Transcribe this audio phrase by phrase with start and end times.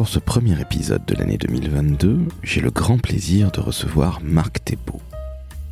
[0.00, 5.02] Pour ce premier épisode de l'année 2022, j'ai le grand plaisir de recevoir Marc Thébault.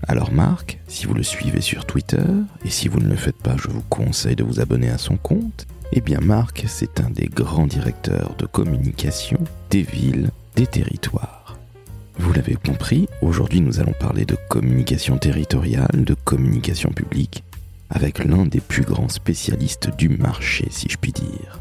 [0.06, 2.26] Alors Marc, si vous le suivez sur Twitter,
[2.62, 5.16] et si vous ne le faites pas, je vous conseille de vous abonner à son
[5.16, 11.56] compte, eh bien Marc, c'est un des grands directeurs de communication des villes, des territoires.
[12.18, 17.44] Vous l'avez compris, aujourd'hui nous allons parler de communication territoriale, de communication publique,
[17.88, 21.60] avec l'un des plus grands spécialistes du marché, si je puis dire.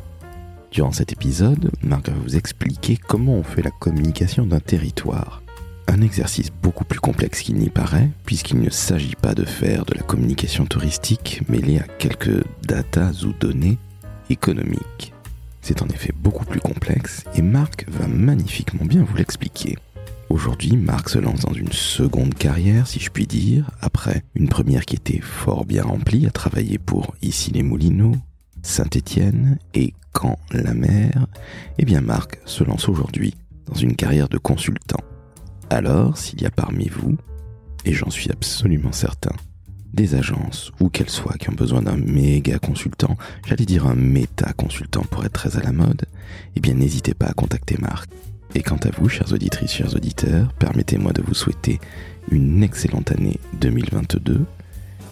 [0.78, 5.42] Durant cet épisode, Marc va vous expliquer comment on fait la communication d'un territoire.
[5.88, 9.96] Un exercice beaucoup plus complexe qu'il n'y paraît, puisqu'il ne s'agit pas de faire de
[9.96, 13.80] la communication touristique mêlée à quelques datas ou données
[14.30, 15.14] économiques.
[15.64, 19.80] C'est en effet beaucoup plus complexe et Marc va magnifiquement bien vous l'expliquer.
[20.30, 24.86] Aujourd'hui, Marc se lance dans une seconde carrière, si je puis dire, après une première
[24.86, 28.16] qui était fort bien remplie, à travailler pour Ici les Moulineaux,
[28.62, 31.28] Saint-Étienne et Caen-la-Mer.
[31.78, 33.36] Eh bien, Marc se lance aujourd'hui
[33.66, 35.04] dans une carrière de consultant.
[35.70, 37.18] Alors, s'il y a parmi vous,
[37.86, 39.36] et j'en suis absolument certain,
[39.94, 44.54] des agences, ou qu'elles soient, qui ont besoin d'un méga consultant, j'allais dire un méta
[44.54, 46.06] consultant pour être très à la mode,
[46.56, 48.10] eh bien n'hésitez pas à contacter Marc.
[48.56, 51.80] Et quant à vous, chers auditrices, chers auditeurs, permettez-moi de vous souhaiter
[52.32, 54.46] une excellente année 2022.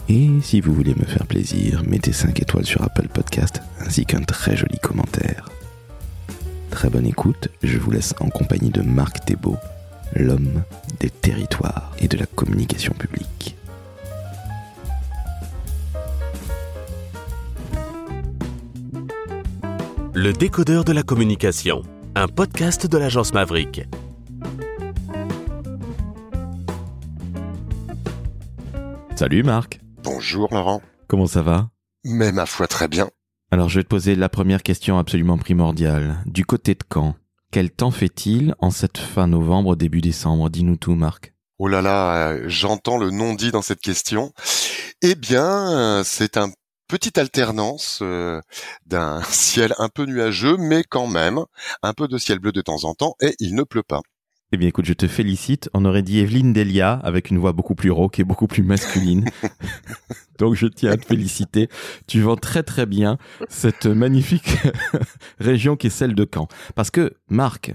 [0.08, 4.22] Et si vous voulez me faire plaisir, mettez 5 étoiles sur Apple Podcast ainsi qu'un
[4.22, 5.50] très joli commentaire.
[6.70, 9.58] Très bonne écoute, je vous laisse en compagnie de Marc Thébault,
[10.16, 10.62] l'homme
[11.00, 13.56] des territoires et de la communication publique.
[20.14, 21.82] Le décodeur de la communication,
[22.16, 23.88] un podcast de l'agence Maverick.
[29.16, 30.84] Salut Marc, Bonjour Laurent.
[31.08, 31.72] comment ça va?
[32.04, 33.10] Mais ma foi très bien.
[33.50, 36.22] Alors je vais te poser la première question absolument primordiale.
[36.28, 37.16] Du côté de Caen,
[37.52, 40.52] quel temps fait-il en cette fin novembre, début décembre?
[40.52, 41.34] Dis-nous tout Marc.
[41.58, 44.32] Oh là là, euh, j'entends le non-dit dans cette question.
[45.02, 46.52] Eh bien, euh, c'est un
[46.88, 48.40] petite alternance euh,
[48.86, 51.40] d'un ciel un peu nuageux, mais quand même
[51.82, 54.02] un peu de ciel bleu de temps en temps, et il ne pleut pas.
[54.52, 55.70] Eh bien écoute, je te félicite.
[55.74, 59.26] On aurait dit Evelyne Delia avec une voix beaucoup plus rauque et beaucoup plus masculine.
[60.40, 61.68] Donc je tiens à te féliciter.
[62.08, 63.18] Tu vends très très bien
[63.50, 64.58] cette magnifique
[65.40, 66.48] région qui est celle de Caen.
[66.76, 67.74] Parce que Marc,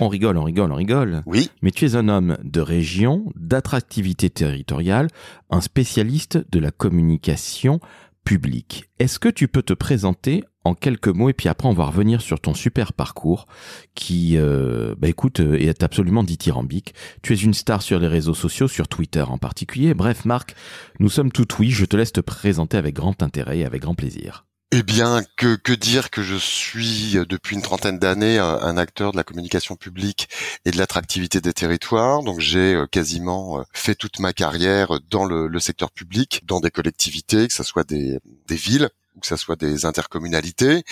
[0.00, 1.22] on rigole, on rigole, on rigole.
[1.26, 5.08] Oui, Mais tu es un homme de région, d'attractivité territoriale,
[5.50, 7.78] un spécialiste de la communication
[8.24, 8.90] publique.
[8.98, 12.20] Est-ce que tu peux te présenter en quelques mots et puis après on va revenir
[12.20, 13.46] sur ton super parcours
[13.94, 16.94] qui, euh, bah écoute, euh, est absolument dithyrambique.
[17.22, 19.94] Tu es une star sur les réseaux sociaux, sur Twitter en particulier.
[19.94, 20.54] Bref, Marc,
[20.98, 21.70] nous sommes tout oui.
[21.70, 24.46] Je te laisse te présenter avec grand intérêt et avec grand plaisir.
[24.72, 29.10] eh bien, que, que dire que je suis euh, depuis une trentaine d'années un, acteur
[29.12, 30.28] de la communication publique
[30.64, 32.22] et de l'attractivité des territoires.
[32.22, 36.70] Donc j'ai euh, quasiment fait toute ma carrière dans le, le secteur public, dans des
[36.70, 40.84] collectivités, que ce soit des, des villes ou que ce soit des intercommunalités.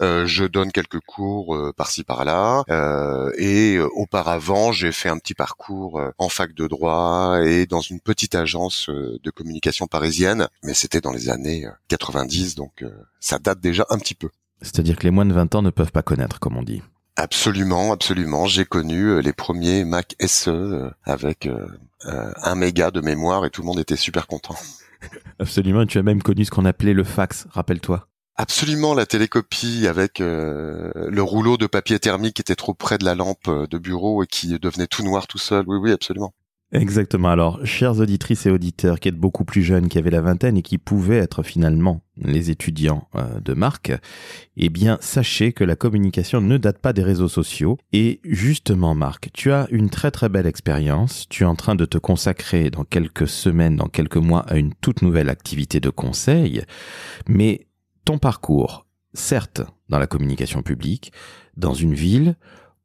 [0.00, 2.64] Euh, je donne quelques cours euh, par-ci par-là.
[2.70, 7.66] Euh, et euh, auparavant, j'ai fait un petit parcours euh, en fac de droit et
[7.66, 10.48] dans une petite agence euh, de communication parisienne.
[10.62, 14.30] Mais c'était dans les années euh, 90, donc euh, ça date déjà un petit peu.
[14.62, 16.82] C'est-à-dire que les moins de 20 ans ne peuvent pas connaître, comme on dit.
[17.16, 18.46] Absolument, absolument.
[18.46, 21.48] J'ai connu les premiers Mac SE avec
[22.04, 24.56] un méga de mémoire et tout le monde était super content.
[25.38, 25.86] Absolument.
[25.86, 28.06] Tu as même connu ce qu'on appelait le fax, rappelle-toi.
[28.36, 33.04] Absolument, la télécopie avec euh, le rouleau de papier thermique qui était trop près de
[33.04, 35.64] la lampe euh, de bureau et qui devenait tout noir tout seul.
[35.66, 36.32] Oui, oui, absolument.
[36.72, 37.30] Exactement.
[37.30, 40.62] Alors, chères auditrices et auditeurs qui êtes beaucoup plus jeunes, qui avaient la vingtaine et
[40.62, 43.92] qui pouvaient être finalement les étudiants euh, de Marc,
[44.56, 47.76] eh bien, sachez que la communication ne date pas des réseaux sociaux.
[47.92, 51.26] Et justement, Marc, tu as une très très belle expérience.
[51.28, 54.72] Tu es en train de te consacrer dans quelques semaines, dans quelques mois, à une
[54.74, 56.62] toute nouvelle activité de conseil.
[57.26, 57.66] Mais
[58.04, 61.12] ton parcours, certes, dans la communication publique,
[61.56, 62.36] dans une ville,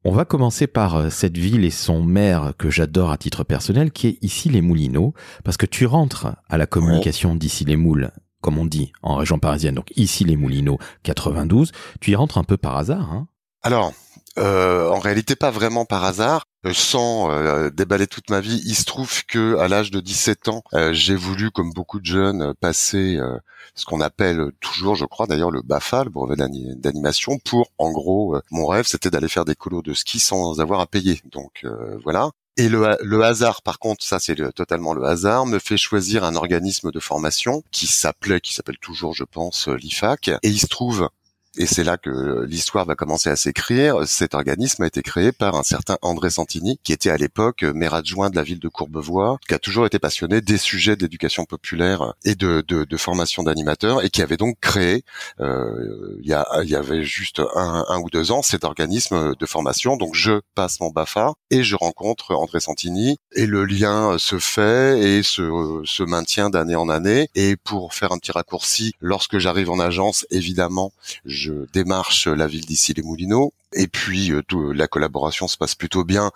[0.05, 3.91] on va commencer par euh, cette ville et son maire que j'adore à titre personnel,
[3.91, 8.11] qui est ici les Moulineaux, parce que tu rentres à la communication d'ici les Moules,
[8.39, 12.43] comme on dit en région parisienne, donc ici les Moulineaux 92, tu y rentres un
[12.43, 13.11] peu par hasard.
[13.11, 13.27] Hein?
[13.63, 13.93] Alors,
[14.37, 16.45] euh, en réalité, pas vraiment par hasard.
[16.65, 20.47] Euh, Sans euh, déballer toute ma vie, il se trouve que à l'âge de 17
[20.49, 23.37] ans, euh, j'ai voulu, comme beaucoup de jeunes, euh, passer euh,
[23.75, 27.91] ce qu'on appelle toujours, je crois d'ailleurs, le BAFA, le brevet d'ani- d'animation, pour, en
[27.91, 31.21] gros, mon rêve, c'était d'aller faire des colos de ski sans avoir à payer.
[31.31, 31.65] Donc
[32.03, 32.31] voilà.
[32.57, 36.23] Et le, le hasard, par contre, ça c'est le- totalement le hasard, me fait choisir
[36.23, 40.29] un organisme de formation qui s'appelait, qui s'appelle toujours, je pense, l'IFAC.
[40.29, 41.09] Et il se trouve
[41.57, 44.07] et c'est là que l'histoire va commencer à s'écrire.
[44.07, 47.93] Cet organisme a été créé par un certain André Santini, qui était à l'époque maire
[47.93, 52.13] adjoint de la ville de Courbevoie, qui a toujours été passionné des sujets d'éducation populaire
[52.23, 52.63] et de,
[52.97, 55.03] formation d'animateurs, et qui avait donc créé,
[55.39, 59.97] euh, il, y avait juste un, ou deux ans, cet organisme de formation.
[59.97, 64.99] Donc je passe mon BAFA et je rencontre André Santini, et le lien se fait
[64.99, 67.29] et se, maintient d'année en année.
[67.35, 70.91] Et pour faire un petit raccourci, lorsque j'arrive en agence, évidemment,
[71.73, 73.53] démarche la ville d'ici les Moulineaux.
[73.75, 76.31] Et puis euh, tout, la collaboration se passe plutôt bien.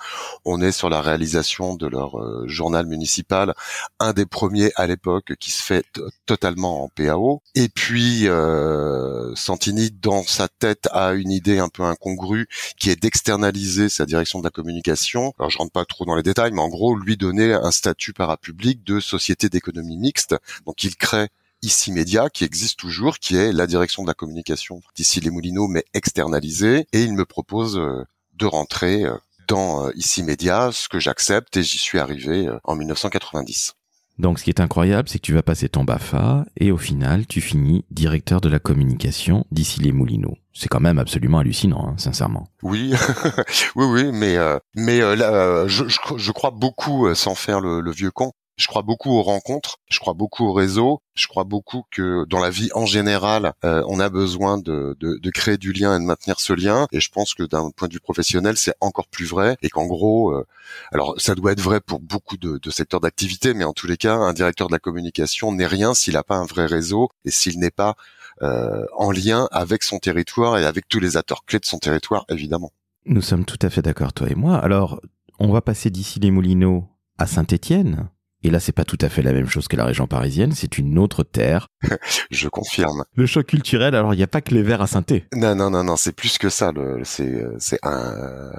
[0.46, 3.54] On est sur la réalisation de leur euh, journal municipal,
[4.00, 5.86] un des premiers à l'époque qui se fait
[6.26, 7.42] totalement en PAO.
[7.56, 12.48] Et puis euh, Santini, dans sa tête, a une idée un peu incongrue
[12.78, 15.34] qui est d'externaliser sa direction de la communication.
[15.40, 18.12] Alors je rentre pas trop dans les détails, mais en gros lui donner un statut
[18.12, 20.36] parapublic de société d'économie mixte.
[20.66, 21.30] Donc il crée
[21.62, 25.68] Ici Média, qui existe toujours, qui est la direction de la communication d'ici les Moulineaux,
[25.68, 26.88] mais externalisée.
[26.94, 29.16] Et il me propose euh, de rentrer euh,
[29.50, 33.74] dans euh, Ici Média, ce que j'accepte, et j'y suis arrivé en 1990.
[34.20, 37.26] Donc ce qui est incroyable, c'est que tu vas passer ton BAFA et au final,
[37.28, 40.38] tu finis directeur de la communication d'ici les Moulineaux.
[40.54, 42.50] C'est quand même absolument hallucinant, hein, sincèrement.
[42.64, 42.94] Oui,
[43.76, 44.38] oui, oui, mais
[44.76, 49.12] mais là, je, je, crois beaucoup, sans faire le, le vieux con, je crois beaucoup
[49.12, 52.86] aux rencontres, je crois beaucoup au réseau, je crois beaucoup que dans la vie en
[52.86, 56.52] général, euh, on a besoin de, de, de, créer du lien et de maintenir ce
[56.52, 56.86] lien.
[56.92, 59.56] Et je pense que d'un point de vue professionnel, c'est encore plus vrai.
[59.62, 60.46] Et qu'en gros, euh,
[60.92, 63.98] alors ça doit être vrai pour beaucoup de, de secteurs d'activité, mais en tous les
[63.98, 67.32] cas, un directeur de la communication n'est rien s'il n'a pas un vrai réseau et
[67.32, 67.96] s'il n'est pas
[68.42, 72.26] euh, en lien avec son territoire et avec tous les acteurs clés de son territoire,
[72.30, 72.74] évidemment.
[73.06, 74.58] Nous sommes tout à fait d'accord, toi et moi.
[74.58, 75.00] Alors,
[75.40, 76.86] on va passer d'ici les Moulineaux
[77.18, 78.10] à Saint-Étienne.
[78.44, 80.78] Et là, c'est pas tout à fait la même chose que la région parisienne, c'est
[80.78, 81.68] une autre terre.
[82.32, 83.04] Je confirme.
[83.16, 85.04] Le choc culturel, alors il n'y a pas que les verts à saint
[85.36, 86.72] Non, non, non, non, c'est plus que ça.
[87.04, 88.52] C'est, c'est un,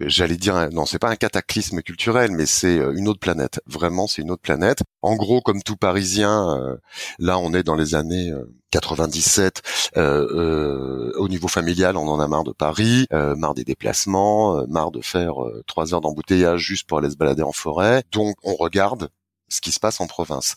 [0.00, 3.60] j'allais dire, non, c'est pas un cataclysme culturel, mais c'est euh, une autre planète.
[3.66, 4.80] Vraiment, c'est une autre planète.
[5.02, 6.76] En gros, comme tout Parisien, euh,
[7.18, 8.32] là, on est dans les années
[8.70, 9.62] 97.
[9.96, 15.00] Euh, au niveau familial, on en a marre de Paris, marre des déplacements, marre de
[15.00, 15.34] faire
[15.66, 18.02] trois heures d'embouteillage juste pour aller se balader en forêt.
[18.12, 19.08] Donc, on regarde
[19.48, 20.56] ce qui se passe en province.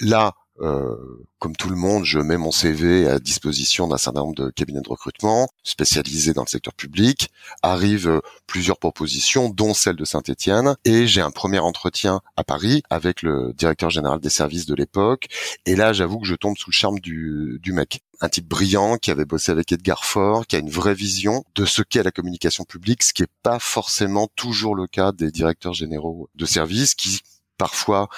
[0.00, 0.96] Là, euh,
[1.38, 4.80] comme tout le monde, je mets mon CV à disposition d'un certain nombre de cabinets
[4.80, 7.30] de recrutement spécialisés dans le secteur public.
[7.62, 12.82] Arrivent euh, plusieurs propositions, dont celle de Saint-Étienne, et j'ai un premier entretien à Paris
[12.90, 15.28] avec le directeur général des services de l'époque.
[15.64, 18.96] Et là, j'avoue que je tombe sous le charme du, du mec, un type brillant
[18.96, 22.10] qui avait bossé avec Edgar Faure, qui a une vraie vision de ce qu'est la
[22.10, 26.94] communication publique, ce qui est pas forcément toujours le cas des directeurs généraux de services
[26.96, 27.20] qui
[27.58, 28.08] parfois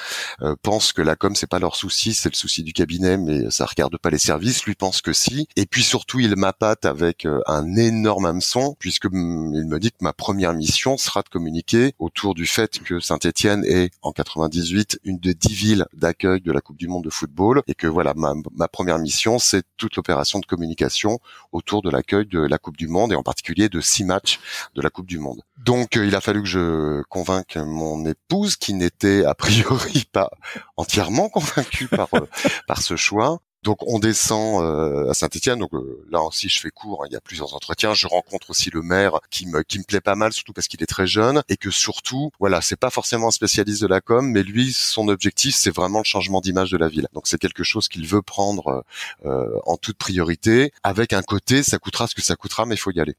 [0.42, 0.54] euh,
[0.94, 3.96] que la com c'est pas leur souci, c'est le souci du cabinet, mais ça regarde
[3.98, 4.64] pas les services.
[4.64, 5.48] Lui pense que si.
[5.56, 9.90] Et puis surtout, il m'appâte avec euh, un énorme hameçon, puisque mm, il me dit
[9.90, 15.00] que ma première mission sera de communiquer autour du fait que Saint-Étienne est en 98
[15.04, 18.14] une des dix villes d'accueil de la Coupe du Monde de football, et que voilà
[18.14, 21.18] ma, ma première mission, c'est toute l'opération de communication
[21.52, 24.40] autour de l'accueil de la Coupe du Monde et en particulier de six matchs
[24.74, 25.42] de la Coupe du Monde.
[25.58, 30.30] Donc, euh, il a fallu que je convainque mon épouse qui n'était a priori pas
[30.76, 32.26] entièrement convaincu par euh,
[32.66, 33.40] par ce choix.
[33.62, 35.58] Donc on descend euh, à Saint-Étienne.
[35.58, 37.04] Donc euh, là aussi je fais court.
[37.04, 37.94] Hein, il y a plusieurs entretiens.
[37.94, 40.82] Je rencontre aussi le maire qui me qui me plaît pas mal, surtout parce qu'il
[40.82, 44.26] est très jeune et que surtout voilà c'est pas forcément un spécialiste de la com,
[44.26, 47.06] mais lui son objectif c'est vraiment le changement d'image de la ville.
[47.12, 48.84] Donc c'est quelque chose qu'il veut prendre
[49.24, 52.92] en toute priorité, avec un côté ça coûtera ce que ça coûtera, mais il faut
[52.92, 53.16] y aller.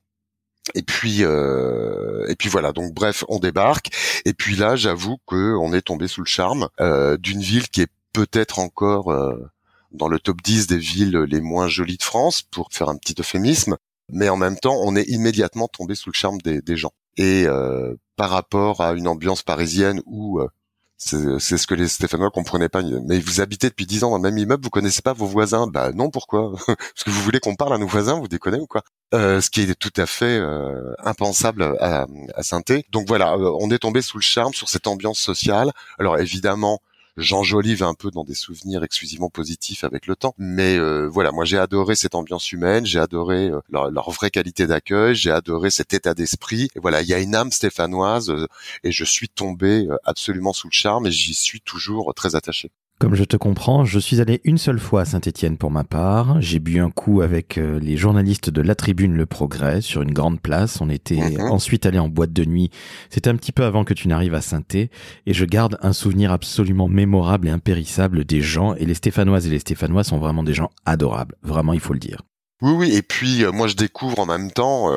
[0.76, 2.72] Et puis euh, et puis voilà.
[2.72, 3.90] Donc bref, on débarque.
[4.26, 7.82] Et puis là, j'avoue que on est tombé sous le charme euh, d'une ville qui
[7.82, 9.50] est peut-être encore euh,
[9.92, 13.16] dans le top 10 des villes les moins jolies de France, pour faire un petit
[13.20, 13.78] euphémisme.
[14.10, 16.92] Mais en même temps, on est immédiatement tombé sous le charme des, des gens.
[17.18, 20.48] Et euh, par rapport à une ambiance parisienne où euh,
[21.04, 22.84] c'est ce que les Stéphanois comprenaient pas.
[23.08, 25.66] Mais vous habitez depuis dix ans dans le même immeuble, vous connaissez pas vos voisins
[25.68, 26.52] Bah non, pourquoi?
[26.68, 28.84] Parce que vous voulez qu'on parle à nos voisins Vous déconnez ou quoi?
[29.16, 32.06] Euh, Ce qui est tout à fait euh, impensable à,
[32.36, 35.72] à saint Donc voilà, euh, on est tombé sous le charme sur cette ambiance sociale.
[35.98, 36.80] Alors évidemment,
[37.18, 40.34] j'enjolive un peu dans des souvenirs exclusivement positifs avec le temps.
[40.38, 44.68] Mais euh, voilà, moi j'ai adoré cette ambiance humaine, j'ai adoré euh, leur, vraie qualité
[44.68, 46.70] d'accueil, j'ai adoré cet état d'esprit.
[46.76, 48.48] Et voilà, il y a une âme stéphanoise euh,
[48.84, 52.72] et je suis tombé absolument sous le charme et j'y suis toujours très attaché.
[53.02, 56.40] Comme je te comprends, je suis allé une seule fois à Saint-Étienne pour ma part.
[56.40, 60.14] J'ai bu un coup avec euh, les journalistes de la Tribune Le Progrès sur une
[60.14, 60.82] grande place.
[60.82, 61.50] On était mhm.
[61.50, 62.70] ensuite allé en boîte de nuit.
[63.10, 64.90] C'était un petit peu avant que tu n'arrives à saint et
[65.26, 68.76] je garde un souvenir absolument mémorable et impérissable des gens.
[68.76, 71.34] Et les Stéphanoises et les Stéphanois sont vraiment des gens adorables.
[71.42, 72.22] Vraiment, il faut le dire.
[72.62, 72.96] Oui, oui.
[72.96, 74.92] Et puis moi, je découvre en même temps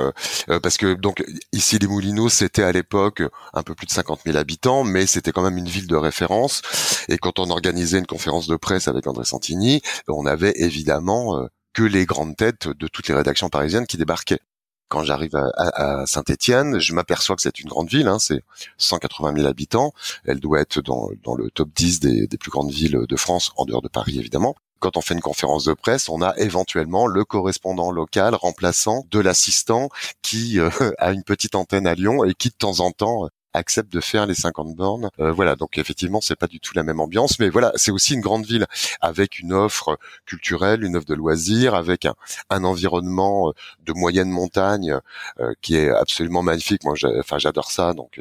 [0.62, 3.22] parce que donc ici les Moulineaux, c'était à l'époque
[3.54, 6.62] un peu plus de 50 000 habitants, mais c'était quand même une ville de référence.
[7.08, 11.82] Et quand on organisait une conférence de presse avec André Santini, on avait évidemment que
[11.82, 14.40] les grandes têtes de toutes les rédactions parisiennes qui débarquaient.
[14.88, 18.42] Quand j'arrive à, Saint-Étienne, je m'aperçois que c'est une grande ville, hein, c'est
[18.78, 19.92] 180 000 habitants.
[20.24, 23.64] Elle doit être dans, le top 10 des, des plus grandes villes de France, en
[23.64, 24.54] dehors de Paris évidemment
[24.84, 29.18] quand on fait une conférence de presse, on a éventuellement le correspondant local remplaçant de
[29.18, 29.88] l'assistant
[30.20, 33.92] qui euh, a une petite antenne à Lyon et qui de temps en temps accepte
[33.92, 35.08] de faire les 50 bornes.
[35.20, 38.14] Euh, voilà, donc effectivement, c'est pas du tout la même ambiance, mais voilà, c'est aussi
[38.14, 38.66] une grande ville
[39.00, 42.14] avec une offre culturelle, une offre de loisirs, avec un,
[42.50, 43.52] un environnement euh,
[43.86, 44.98] de moyenne montagne
[45.40, 46.84] euh, qui est absolument magnifique.
[46.84, 48.20] Moi, enfin, j'adore ça, donc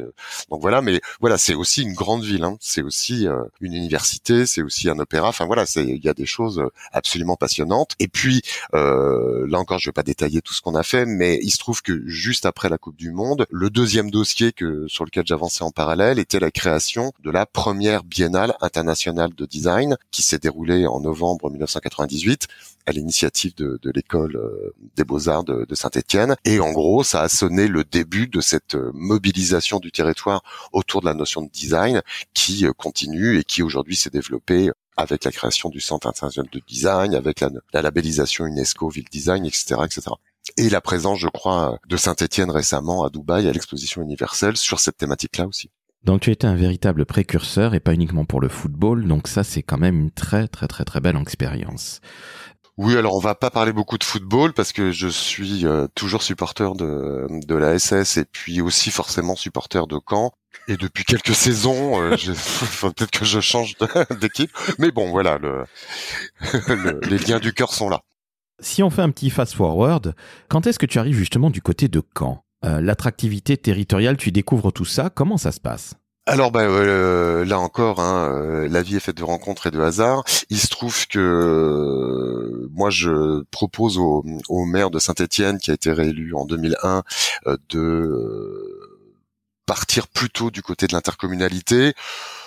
[0.49, 0.81] donc voilà.
[0.81, 2.43] Mais voilà, c'est aussi une grande ville.
[2.43, 2.57] Hein.
[2.59, 3.25] C'est aussi
[3.61, 5.29] une université, c'est aussi un opéra.
[5.29, 7.93] Enfin voilà, il y a des choses absolument passionnantes.
[7.99, 8.41] Et puis
[8.73, 11.81] là encore, je vais pas détailler tout ce qu'on a fait, mais il se trouve
[11.81, 15.71] que juste après la Coupe du Monde, le deuxième dossier que sur lequel j'avançais en
[15.71, 20.99] parallèle était la création de la première biennale internationale de design qui s'est déroulée en
[20.99, 22.47] novembre 1998
[22.85, 26.35] à l'initiative de, l'école euh, des beaux-arts de, Saint-Étienne.
[26.45, 31.01] Et en gros, ça a sonné le début de cette euh, mobilisation du territoire autour
[31.01, 32.01] de la notion de design
[32.33, 36.61] qui euh, continue et qui aujourd'hui s'est développée avec la création du Centre international de
[36.67, 40.11] design, avec la, la labellisation UNESCO Ville Design, etc., etc
[40.57, 44.97] et la présence, je crois, de Saint-Étienne récemment à Dubaï à l'exposition universelle sur cette
[44.97, 45.69] thématique-là aussi.
[46.03, 49.63] Donc tu étais un véritable précurseur et pas uniquement pour le football, donc ça c'est
[49.63, 52.01] quand même une très très très très belle expérience.
[52.75, 56.23] Oui, alors on va pas parler beaucoup de football parce que je suis euh, toujours
[56.23, 60.33] supporter de, de la SS et puis aussi forcément supporter de Caen.
[60.67, 62.15] Et depuis quelques saisons, euh,
[62.81, 63.75] peut-être que je change
[64.19, 65.65] d'équipe, mais bon, voilà, le,
[67.07, 68.01] les liens du cœur sont là.
[68.63, 70.15] Si on fait un petit fast-forward,
[70.47, 72.43] quand est-ce que tu arrives justement du côté de Caen?
[72.63, 75.95] Euh, L'attractivité territoriale, tu découvres tout ça, comment ça se passe?
[76.25, 79.81] Alors bah, euh, là encore, hein, euh, la vie est faite de rencontres et de
[79.81, 80.23] hasards.
[80.49, 85.91] Il se trouve que moi je propose au, au maire de Saint-Étienne, qui a été
[85.91, 87.03] réélu en 2001,
[87.69, 88.79] de
[89.65, 91.93] partir plutôt du côté de l'intercommunalité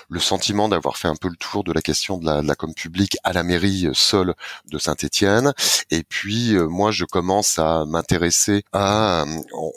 [0.08, 2.54] le sentiment d'avoir fait un peu le tour de la question de la, de la
[2.54, 4.34] com publique à la mairie euh, seule
[4.66, 5.52] de Saint-Étienne.
[5.90, 9.24] Et puis euh, moi, je commence à m'intéresser à,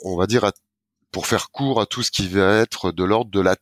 [0.04, 0.50] on va dire,
[1.12, 3.56] pour faire court à tout ce qui va être de l'ordre de la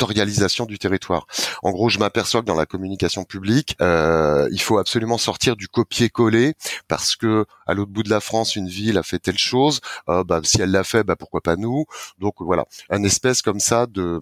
[0.00, 1.26] territorialisation du territoire.
[1.62, 5.68] En gros, je m'aperçois que dans la communication publique, euh, il faut absolument sortir du
[5.68, 6.54] copier-coller
[6.88, 10.24] parce que à l'autre bout de la France, une ville a fait telle chose, euh,
[10.24, 11.84] bah, si elle l'a fait, bah, pourquoi pas nous?
[12.18, 14.20] Donc voilà, un espèce comme ça de,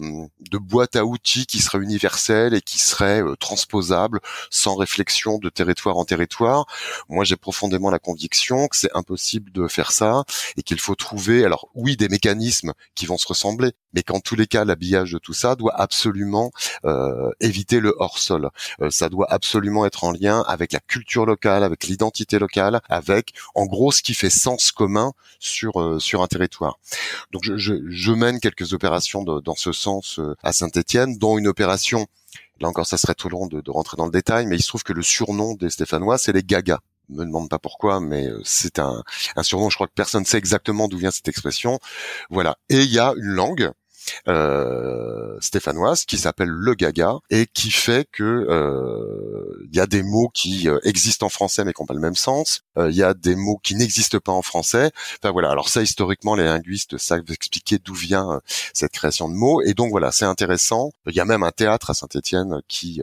[0.51, 4.19] de boîte à outils qui serait universelle et qui serait euh, transposable
[4.51, 6.65] sans réflexion de territoire en territoire.
[7.07, 10.23] Moi, j'ai profondément la conviction que c'est impossible de faire ça
[10.57, 14.35] et qu'il faut trouver, alors oui, des mécanismes qui vont se ressembler, mais qu'en tous
[14.35, 16.51] les cas, l'habillage de tout ça doit absolument
[16.85, 18.49] euh, éviter le hors-sol.
[18.81, 23.33] Euh, ça doit absolument être en lien avec la culture locale, avec l'identité locale, avec
[23.55, 26.79] en gros ce qui fait sens commun sur euh, sur un territoire.
[27.31, 31.47] Donc je, je, je mène quelques opérations de, dans ce sens à Saint-Étienne, dont une
[31.47, 32.07] opération
[32.61, 34.67] Là encore, ça serait trop long de, de, rentrer dans le détail, mais il se
[34.67, 38.79] trouve que le surnom des Stéphanois, c'est les Gagas me demande pas pourquoi, mais c'est
[38.79, 39.03] un,
[39.35, 39.69] un surnom.
[39.69, 41.79] Je crois que personne ne sait exactement d'où vient cette expression.
[42.29, 42.57] Voilà.
[42.69, 43.71] Et il y a une langue euh,
[45.39, 50.29] stéphanoise qui s'appelle le gaga et qui fait que euh, il y a des mots
[50.33, 52.61] qui euh, existent en français mais qui n'ont pas le même sens.
[52.77, 54.91] Il y a des mots qui n'existent pas en français.
[55.21, 55.51] Enfin voilà.
[55.51, 58.39] Alors ça, historiquement, les linguistes savent expliquer d'où vient
[58.73, 59.61] cette création de mots.
[59.61, 60.91] Et donc voilà, c'est intéressant.
[61.05, 63.01] Il y a même un théâtre à Saint-Étienne qui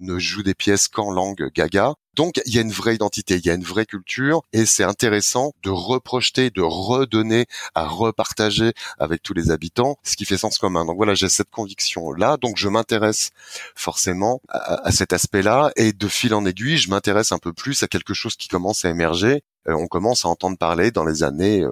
[0.00, 1.94] ne joue des pièces qu'en langue gaga.
[2.14, 4.84] Donc il y a une vraie identité, il y a une vraie culture et c'est
[4.84, 10.58] intéressant de reprojeter, de redonner, à repartager avec tous les habitants ce qui fait sens
[10.58, 10.84] commun.
[10.84, 13.30] Donc voilà, j'ai cette conviction là, donc je m'intéresse
[13.74, 17.82] forcément à, à cet aspect-là et de fil en aiguille, je m'intéresse un peu plus
[17.82, 21.64] à quelque chose qui commence à émerger on commence à entendre parler dans les années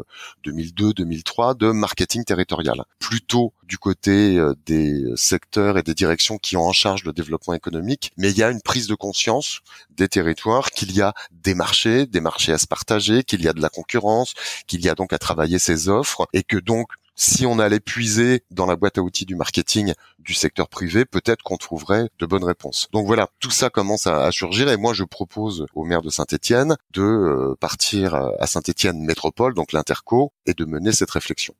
[0.44, 6.56] 2002-2003 euh, de marketing territorial, plutôt du côté euh, des secteurs et des directions qui
[6.56, 10.08] ont en charge le développement économique, mais il y a une prise de conscience des
[10.08, 13.60] territoires qu'il y a des marchés, des marchés à se partager, qu'il y a de
[13.60, 14.34] la concurrence,
[14.66, 16.88] qu'il y a donc à travailler ses offres et que donc
[17.20, 21.42] si on allait puiser dans la boîte à outils du marketing du secteur privé, peut-être
[21.42, 22.88] qu'on trouverait de bonnes réponses.
[22.92, 26.78] Donc voilà, tout ça commence à, surgir et moi je propose au maire de Saint-Étienne
[26.94, 31.54] de euh, partir à Saint-Étienne métropole, donc l'interco, et de mener cette réflexion.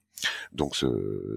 [0.53, 0.77] Donc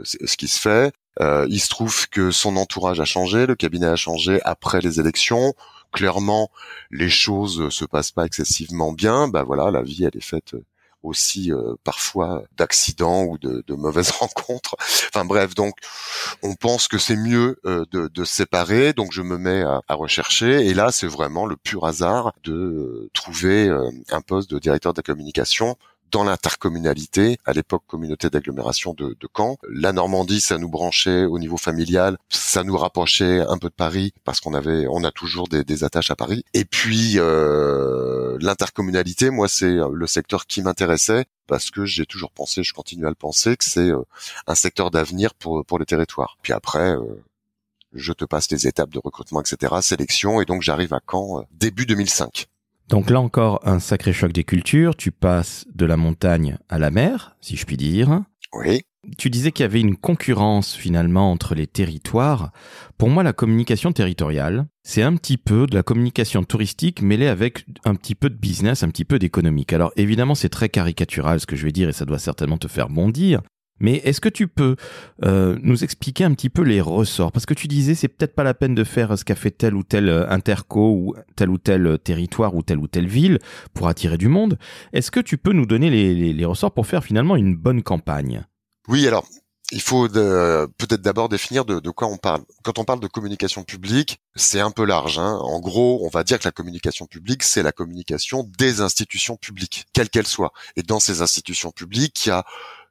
[0.05, 0.93] c'est ce qui se fait.
[1.19, 5.01] Euh, il se trouve que son entourage a changé, le cabinet a changé après les
[5.01, 5.53] élections
[5.91, 6.49] clairement
[6.91, 10.55] les choses se passent pas excessivement bien, bah voilà, la vie elle est faite
[11.03, 14.75] aussi euh, parfois d'accidents ou de, de, mauvaises rencontres.
[14.79, 15.75] Enfin bref, donc
[16.41, 19.95] on pense que c'est mieux euh, de, de séparer, donc je me mets à, à
[19.95, 23.69] rechercher et là c'est vraiment le pur hasard de euh, trouver
[24.09, 25.77] un poste de directeur de la communication
[26.13, 29.57] dans l'intercommunalité, à l'époque communauté d'agglomération de, de, Caen.
[29.67, 34.13] La Normandie, ça nous branchait au niveau familial, ça nous rapprochait un peu de Paris
[34.23, 36.45] parce qu'on avait, on a toujours des, des attaches à Paris.
[36.53, 42.63] Et puis euh, l'intercommunalité, moi, c'est le secteur qui m'intéressait parce que j'ai toujours pensé,
[42.63, 44.03] je continue à le penser, que c'est euh,
[44.45, 46.37] un secteur d'avenir pour pour le territoire.
[46.43, 46.95] Puis après.
[46.95, 47.23] Euh,
[47.95, 51.43] je te passe les étapes de recrutement, etc., sélection, et donc j'arrive à Caen euh,
[51.51, 52.47] début 2005.
[52.89, 54.95] Donc là encore, un sacré choc des cultures.
[54.95, 58.23] Tu passes de la montagne à la mer, si je puis dire.
[58.53, 58.81] Oui.
[59.17, 62.51] Tu disais qu'il y avait une concurrence finalement entre les territoires.
[62.97, 67.65] Pour moi, la communication territoriale, c'est un petit peu de la communication touristique mêlée avec
[67.83, 69.73] un petit peu de business, un petit peu d'économique.
[69.73, 72.69] Alors évidemment, c'est très caricatural ce que je vais dire et ça doit certainement te
[72.69, 73.41] faire bondir.
[73.83, 74.77] Mais est-ce que tu peux
[75.25, 77.33] euh, nous expliquer un petit peu les ressorts?
[77.33, 79.75] Parce que tu disais, c'est peut-être pas la peine de faire ce qu'a fait tel
[79.75, 83.39] ou tel euh, interco ou tel ou tel euh, territoire ou telle ou telle ville
[83.73, 84.57] pour attirer du monde.
[84.93, 88.45] Est-ce que tu peux nous donner les, ressorts pour faire finalement une bonne campagne?
[88.87, 89.27] Oui, alors
[89.71, 92.43] il faut peut-être d'abord définir de, de, quoi on parle.
[92.63, 95.19] Quand on parle de communication publique, c'est un peu large.
[95.19, 95.39] Hein.
[95.41, 99.87] En gros, on va dire que la communication publique, c'est la communication des institutions publiques,
[99.91, 100.53] quelles qu'elles soient.
[100.75, 102.45] Et dans ces institutions publiques, il y a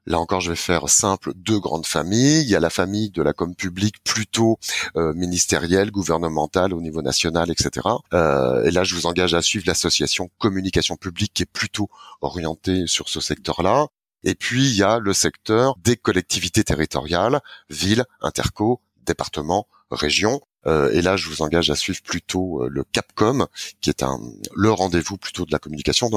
[0.06, 2.42] Là encore, je vais faire simple, deux grandes familles.
[2.42, 4.58] Il y a la famille de la com publique plutôt
[4.96, 7.86] euh, ministérielle, gouvernementale au niveau national, etc.
[8.12, 11.88] Euh, et là, je vous engage à suivre l'association communication publique qui est plutôt
[12.20, 13.86] orientée sur ce secteur-là.
[14.24, 17.40] Et puis, il y a le secteur des collectivités territoriales,
[17.70, 20.40] villes, interco, départements, régions.
[20.66, 23.46] Euh, et là, je vous engage à suivre plutôt euh, le Capcom,
[23.80, 24.18] qui est un
[24.54, 26.08] le rendez-vous plutôt de la communication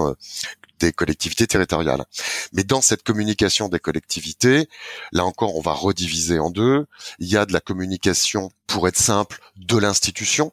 [0.86, 2.06] des collectivités territoriales.
[2.54, 4.70] Mais dans cette communication des collectivités,
[5.12, 6.86] là encore, on va rediviser en deux.
[7.20, 10.52] Il y a de la communication, pour être simple, de l'institution.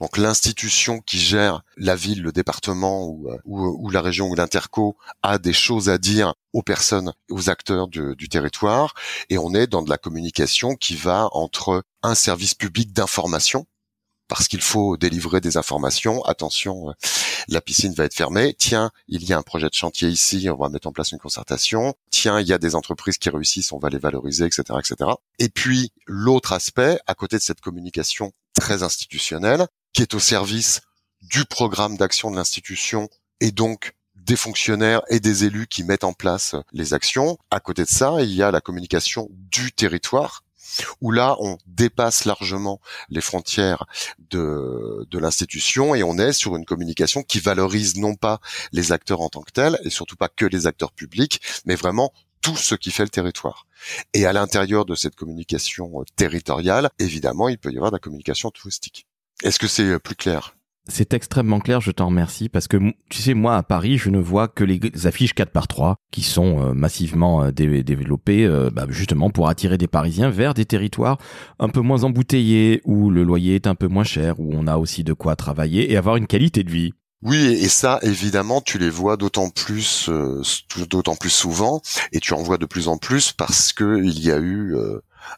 [0.00, 5.38] Donc l'institution qui gère la ville, le département ou, euh, la région ou l'interco a
[5.38, 8.94] des choses à dire aux personnes, aux acteurs du, du territoire.
[9.28, 13.66] Et on est dans de la communication qui va entre un service public d'information,
[14.28, 16.22] parce qu'il faut délivrer des informations.
[16.24, 16.92] Attention, euh,
[17.48, 18.54] la piscine va être fermée.
[18.56, 21.18] Tiens, il y a un projet de chantier ici, on va mettre en place une
[21.18, 21.94] concertation.
[22.10, 25.10] Tiens, il y a des entreprises qui réussissent, on va les valoriser, etc., etc.
[25.38, 30.82] Et puis l'autre aspect, à côté de cette communication très institutionnelle, qui est au service
[31.22, 33.08] du programme d'action de l'institution
[33.40, 37.38] et donc des fonctionnaires et des élus qui mettent en place les actions.
[37.50, 40.44] À côté de ça, il y a la communication du territoire
[41.00, 43.86] où là on dépasse largement les frontières
[44.30, 48.40] de, de l'institution et on est sur une communication qui valorise non pas
[48.72, 52.12] les acteurs en tant que tels et surtout pas que les acteurs publics, mais vraiment
[52.40, 53.66] tout ce qui fait le territoire.
[54.14, 58.50] Et à l'intérieur de cette communication territoriale, évidemment, il peut y avoir de la communication
[58.50, 59.06] touristique.
[59.42, 60.57] Est-ce que c'est plus clair?
[60.88, 64.18] C'est extrêmement clair, je t'en remercie, parce que tu sais, moi à Paris, je ne
[64.18, 68.86] vois que les affiches 4 par 3 qui sont euh, massivement euh, développées euh, bah,
[68.88, 71.18] justement pour attirer des Parisiens vers des territoires
[71.58, 74.78] un peu moins embouteillés, où le loyer est un peu moins cher, où on a
[74.78, 76.92] aussi de quoi travailler et avoir une qualité de vie.
[77.22, 80.08] Oui, et ça, évidemment, tu les vois d'autant plus,
[80.88, 84.30] d'autant plus souvent, et tu en vois de plus en plus parce que il y
[84.30, 84.76] a eu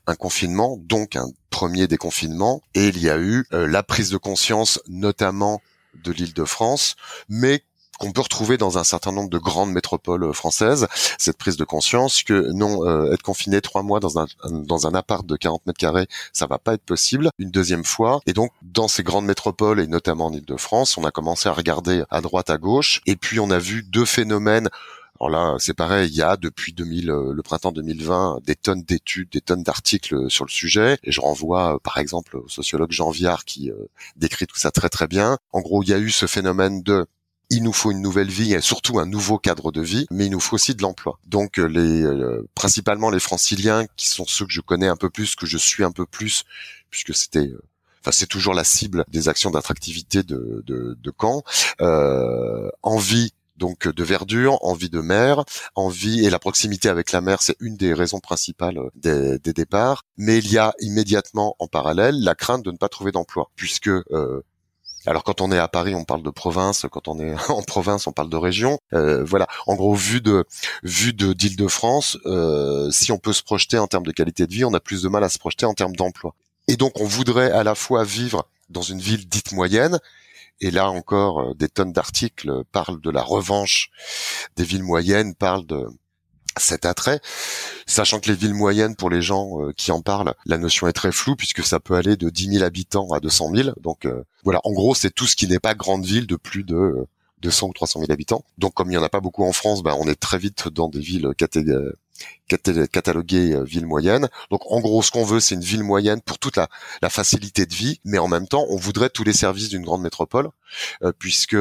[0.07, 4.17] un confinement, donc un premier déconfinement, et il y a eu euh, la prise de
[4.17, 5.61] conscience, notamment
[6.05, 6.97] de l'île de France,
[7.29, 7.65] mais
[8.01, 10.89] qu'on peut retrouver dans un certain nombre de grandes métropoles euh, françaises,
[11.19, 14.95] cette prise de conscience que non, euh, être confiné trois mois dans un, dans un
[14.95, 17.29] appart de 40 mètres carrés, ça va pas être possible.
[17.39, 21.11] Une deuxième fois, et donc dans ces grandes métropoles et notamment en Île-de-France, on a
[21.11, 24.71] commencé à regarder à droite, à gauche, et puis on a vu deux phénomènes
[25.21, 28.83] alors là, c'est pareil, il y a depuis 2000, euh, le printemps 2020 des tonnes
[28.83, 30.99] d'études, des tonnes d'articles sur le sujet.
[31.05, 34.71] Et je renvoie euh, par exemple au sociologue Jean Viard qui euh, décrit tout ça
[34.71, 35.37] très très bien.
[35.53, 37.07] En gros, il y a eu ce phénomène de
[37.51, 40.31] il nous faut une nouvelle vie et surtout un nouveau cadre de vie, mais il
[40.31, 41.19] nous faut aussi de l'emploi.
[41.27, 42.05] Donc les
[42.55, 45.83] principalement les franciliens qui sont ceux que je connais un peu plus, que je suis
[45.83, 46.45] un peu plus,
[46.91, 47.51] puisque c'était
[48.01, 51.43] enfin c'est toujours la cible des actions d'attractivité de, de, de Caen,
[51.81, 55.45] euh, envie donc de verdure, envie de mer,
[55.77, 60.05] envie et la proximité avec la mer, c'est une des raisons principales des, départs.
[60.17, 63.89] Mais il y a immédiatement en parallèle la crainte de ne pas trouver d'emploi, puisque
[63.89, 64.43] euh,
[65.07, 66.87] alors quand on est à Paris, on parle de province.
[66.91, 68.79] Quand on est en province, on parle de région.
[68.93, 69.47] Euh, voilà.
[69.67, 70.45] En gros, vu de
[70.83, 74.65] vu de d'Île-de-France, euh, si on peut se projeter en termes de qualité de vie,
[74.65, 76.35] on a plus de mal à se projeter en termes d'emploi.
[76.69, 79.99] Et donc, on voudrait à la fois vivre dans une ville dite moyenne
[80.61, 83.91] Et là encore, des tonnes d'articles parlent de la revanche
[84.57, 85.87] des villes moyennes, parlent de
[86.57, 87.21] cet attrait,
[87.87, 90.93] sachant que les villes moyennes, pour les gens euh, qui en parlent, la notion est
[90.93, 93.71] très floue puisque ça peut aller de 10 000 habitants à 200 000.
[93.81, 96.65] Donc euh, voilà, en gros, c'est tout ce qui n'est pas grande ville de plus
[96.65, 97.07] de
[97.43, 98.45] 200 euh, ou 300 000 habitants.
[98.59, 100.69] Donc comme il n'y en a pas beaucoup en France, ben, on est très vite
[100.69, 101.31] dans des villes
[102.49, 104.29] cataloguées villes moyennes.
[104.51, 106.69] Donc en gros, ce qu'on veut, c'est une ville moyenne pour toute la,
[107.01, 110.03] la, facilité de vie, mais en même temps, on voudrait tous les services d'une grande
[110.03, 110.51] métropole,
[111.19, 111.57] puisque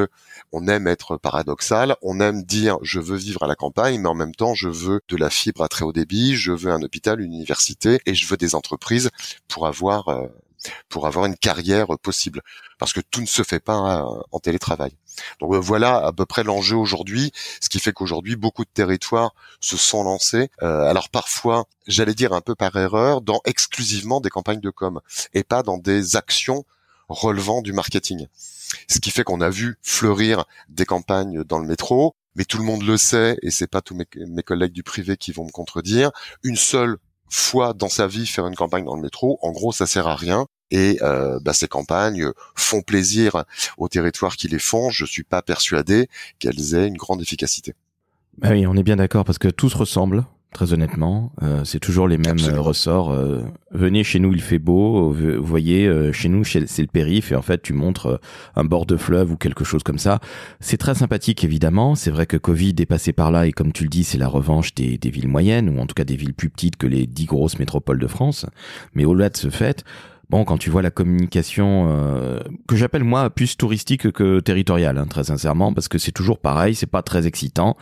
[0.52, 4.16] on aime être paradoxal, on aime dire je veux vivre à la campagne, mais en
[4.16, 7.22] même temps je veux de la fibre à très haut débit, je veux un hôpital,
[7.22, 9.10] une université et je veux des entreprises
[9.48, 10.28] pour avoir euh,
[10.90, 12.42] pour avoir une carrière possible,
[12.78, 14.92] parce que tout ne se fait pas euh, en télétravail.
[15.40, 19.34] Donc euh, voilà à peu près l'enjeu aujourd'hui, ce qui fait qu'aujourd'hui beaucoup de territoires
[19.60, 20.50] se sont lancés.
[20.60, 25.00] alors parfois, j'allais dire un peu par erreur, dans exclusivement des campagnes de com
[25.34, 26.66] et pas dans des actions
[27.10, 28.28] relevant du marketing.
[28.88, 32.64] Ce qui fait qu'on a vu fleurir des campagnes dans le métro, mais tout le
[32.64, 36.12] monde le sait, et c'est pas tous mes, collègues du privé qui vont me contredire.
[36.44, 36.98] Une seule
[37.30, 40.16] fois dans sa vie faire une campagne dans le métro, en gros, ça sert à
[40.16, 40.48] rien.
[40.72, 43.44] Et euh, bah, ces campagnes font plaisir
[43.78, 44.90] aux territoires qui les font.
[44.90, 47.74] Je suis pas persuadé qu'elles aient une grande efficacité.
[48.38, 49.78] Bah oui, on est bien d'accord parce que tout se
[50.52, 51.32] très honnêtement.
[51.44, 53.12] Euh, c'est toujours les mêmes euh, ressorts.
[53.12, 55.12] Euh, venez chez nous, il fait beau.
[55.12, 57.32] Vous voyez, chez nous, c'est le périph.
[57.32, 58.20] Et en fait, tu montres
[58.56, 60.20] un bord de fleuve ou quelque chose comme ça.
[60.60, 61.96] C'est très sympathique, évidemment.
[61.96, 63.46] C'est vrai que Covid est passé par là.
[63.46, 65.96] Et comme tu le dis, c'est la revanche des, des, villes moyennes, ou en tout
[65.96, 68.46] cas des villes plus petites que les dix grosses métropoles de France.
[68.94, 69.84] Mais au-delà de ce fait,
[70.30, 75.24] Bon, quand tu vois la communication que j'appelle moi plus touristique que territoriale, hein, très
[75.24, 77.76] sincèrement, parce que c'est toujours pareil, c'est pas très excitant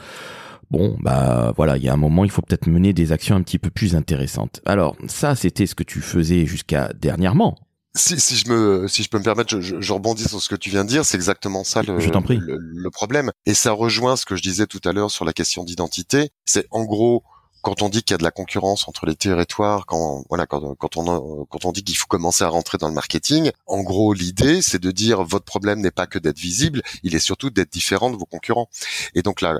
[0.71, 3.41] bon, bah voilà, il y a un moment, il faut peut-être mener des actions un
[3.41, 4.61] petit peu plus intéressantes.
[4.65, 7.57] Alors, ça, c'était ce que tu faisais jusqu'à dernièrement.
[7.95, 10.55] Si, si je me, si je peux me permettre, je, je, rebondis sur ce que
[10.55, 11.03] tu viens de dire.
[11.03, 12.37] C'est exactement ça le, je prie.
[12.37, 13.31] Le, le, problème.
[13.47, 16.29] Et ça rejoint ce que je disais tout à l'heure sur la question d'identité.
[16.45, 17.23] C'est en gros,
[17.61, 20.97] quand on dit qu'il y a de la concurrence entre les territoires, quand voilà, quand,
[20.97, 24.61] on quand on dit qu'il faut commencer à rentrer dans le marketing, en gros l'idée
[24.61, 28.09] c'est de dire votre problème n'est pas que d'être visible, il est surtout d'être différent
[28.09, 28.69] de vos concurrents.
[29.15, 29.59] Et donc là,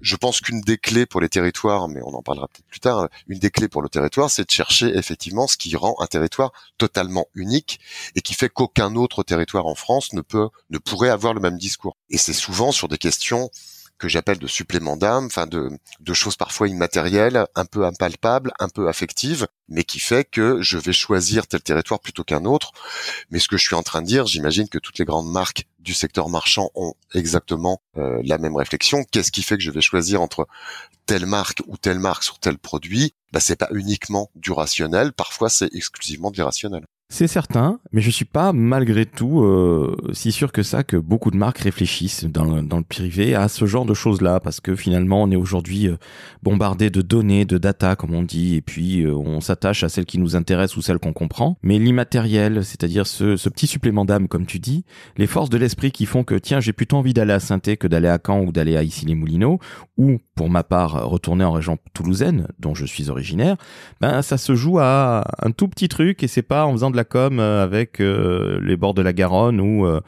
[0.00, 3.08] je pense qu'une des clés pour les territoires, mais on en parlera peut-être plus tard,
[3.28, 6.52] une des clés pour le territoire, c'est de chercher effectivement ce qui rend un territoire
[6.78, 7.80] totalement unique
[8.14, 11.58] et qui fait qu'aucun autre territoire en France ne peut ne pourrait avoir le même
[11.58, 11.96] discours.
[12.10, 13.50] Et c'est souvent sur des questions
[13.98, 18.68] que j'appelle de supplément d'âme, enfin de, de choses parfois immatérielles, un peu impalpables, un
[18.68, 22.72] peu affectives, mais qui fait que je vais choisir tel territoire plutôt qu'un autre.
[23.30, 25.66] Mais ce que je suis en train de dire, j'imagine que toutes les grandes marques
[25.78, 29.04] du secteur marchand ont exactement euh, la même réflexion.
[29.10, 30.46] Qu'est-ce qui fait que je vais choisir entre
[31.06, 33.14] telle marque ou telle marque sur tel produit?
[33.32, 36.84] Bah, c'est pas uniquement du rationnel, parfois c'est exclusivement de l'irrationnel.
[37.10, 41.30] C'est certain, mais je suis pas malgré tout euh, si sûr que ça que beaucoup
[41.30, 45.30] de marques réfléchissent dans, le privé à ce genre de choses-là, parce que finalement on
[45.30, 45.96] est aujourd'hui euh,
[46.42, 50.06] bombardé de données, de data comme on dit, et puis euh, on s'attache à celles
[50.06, 51.58] qui nous intéressent ou celles qu'on comprend.
[51.62, 54.84] Mais l'immatériel, c'est-à-dire ce, petit supplément d'âme comme tu dis,
[55.18, 57.86] les forces de l'esprit qui font que tiens j'ai plutôt envie d'aller à saint que
[57.86, 59.60] d'aller à Caen ou d'aller à Issy-les-Moulineaux,
[59.98, 63.56] ou pour ma part retourner en région toulousaine dont je suis originaire,
[64.00, 66.96] ben ça se joue à un tout petit truc et c'est pas en faisant de
[66.96, 70.00] la com euh, avec euh, les bords de la Garonne ou euh,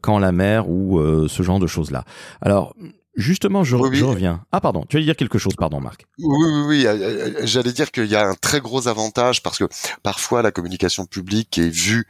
[0.00, 2.04] quand la mer ou ce genre de choses là.
[2.42, 2.74] Alors
[3.14, 4.44] Justement, je, reviens.
[4.52, 6.04] Ah, pardon, tu allais dire quelque chose, pardon, Marc.
[6.18, 6.26] Oui,
[6.68, 7.34] oui, oui.
[7.44, 9.64] J'allais dire qu'il y a un très gros avantage parce que
[10.02, 12.06] parfois la communication publique est vue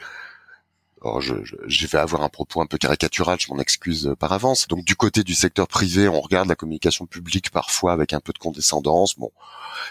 [1.06, 4.68] alors je, vais avoir un propos un peu caricatural, je m'en excuse par avance.
[4.68, 8.32] Donc du côté du secteur privé, on regarde la communication publique parfois avec un peu
[8.32, 9.16] de condescendance.
[9.16, 9.30] Bon,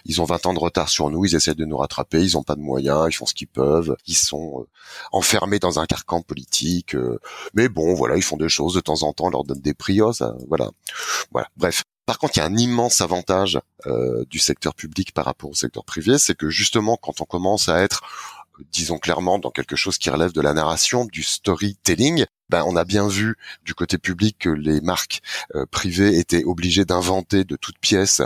[0.05, 2.43] ils ont 20 ans de retard sur nous, ils essaient de nous rattraper, ils ont
[2.43, 4.67] pas de moyens, ils font ce qu'ils peuvent, ils sont euh,
[5.11, 6.95] enfermés dans un carcan politique.
[6.95, 7.19] Euh,
[7.53, 9.99] mais bon, voilà, ils font des choses de temps en temps, leur donnent des prix,
[10.13, 10.71] ça, voilà,
[11.31, 11.47] voilà.
[11.57, 11.83] Bref.
[12.05, 15.55] Par contre, il y a un immense avantage euh, du secteur public par rapport au
[15.55, 18.03] secteur privé, c'est que justement, quand on commence à être
[18.71, 22.83] disons clairement, dans quelque chose qui relève de la narration, du storytelling, ben, on a
[22.83, 25.21] bien vu du côté public que les marques
[25.55, 28.21] euh, privées étaient obligées d'inventer de toutes pièces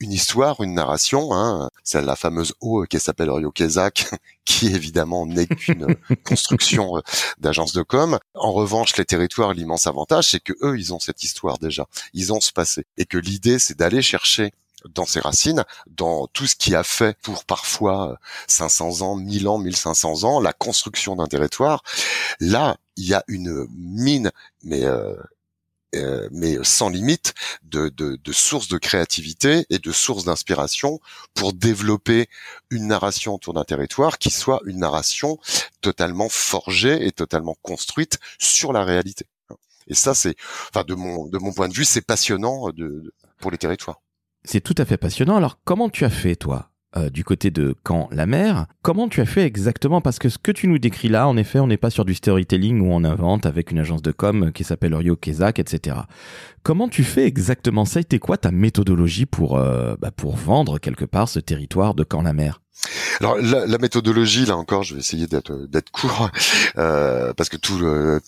[0.00, 1.32] une histoire, une narration.
[1.32, 1.70] Hein.
[1.82, 4.10] C'est la fameuse O qui s'appelle Rio Kezak,
[4.44, 7.00] qui évidemment n'est qu'une construction euh,
[7.38, 8.18] d'agence de com.
[8.34, 12.32] En revanche, les territoires, l'immense avantage, c'est que eux, ils ont cette histoire déjà, ils
[12.32, 14.52] ont ce passé, et que l'idée, c'est d'aller chercher
[14.88, 19.58] dans ses racines, dans tout ce qui a fait pour parfois 500 ans, 1000 ans,
[19.58, 21.82] 1500 ans, la construction d'un territoire.
[22.40, 24.30] Là, il y a une mine,
[24.62, 25.14] mais euh,
[25.94, 31.00] euh, mais sans limite de, de, de, sources de créativité et de sources d'inspiration
[31.32, 32.28] pour développer
[32.70, 35.38] une narration autour d'un territoire qui soit une narration
[35.80, 39.26] totalement forgée et totalement construite sur la réalité.
[39.86, 40.34] Et ça, c'est,
[40.70, 44.00] enfin, de mon de mon point de vue, c'est passionnant de, pour les territoires.
[44.46, 45.36] C'est tout à fait passionnant.
[45.36, 48.66] Alors, comment tu as fait, toi euh, du côté de Caen-la-Mer.
[48.80, 50.00] Comment tu as fait exactement?
[50.00, 52.14] Parce que ce que tu nous décris là, en effet, on n'est pas sur du
[52.14, 55.96] storytelling où on invente avec une agence de com qui s'appelle Rio Kezak, etc.
[56.62, 58.00] Comment tu fais exactement ça?
[58.10, 62.62] Et quoi ta méthodologie pour, euh, bah, pour vendre quelque part ce territoire de Caen-la-Mer
[63.20, 66.30] alors la, méthodologie, là encore, je vais essayer d'être d'être court
[66.76, 68.20] euh, parce que tout le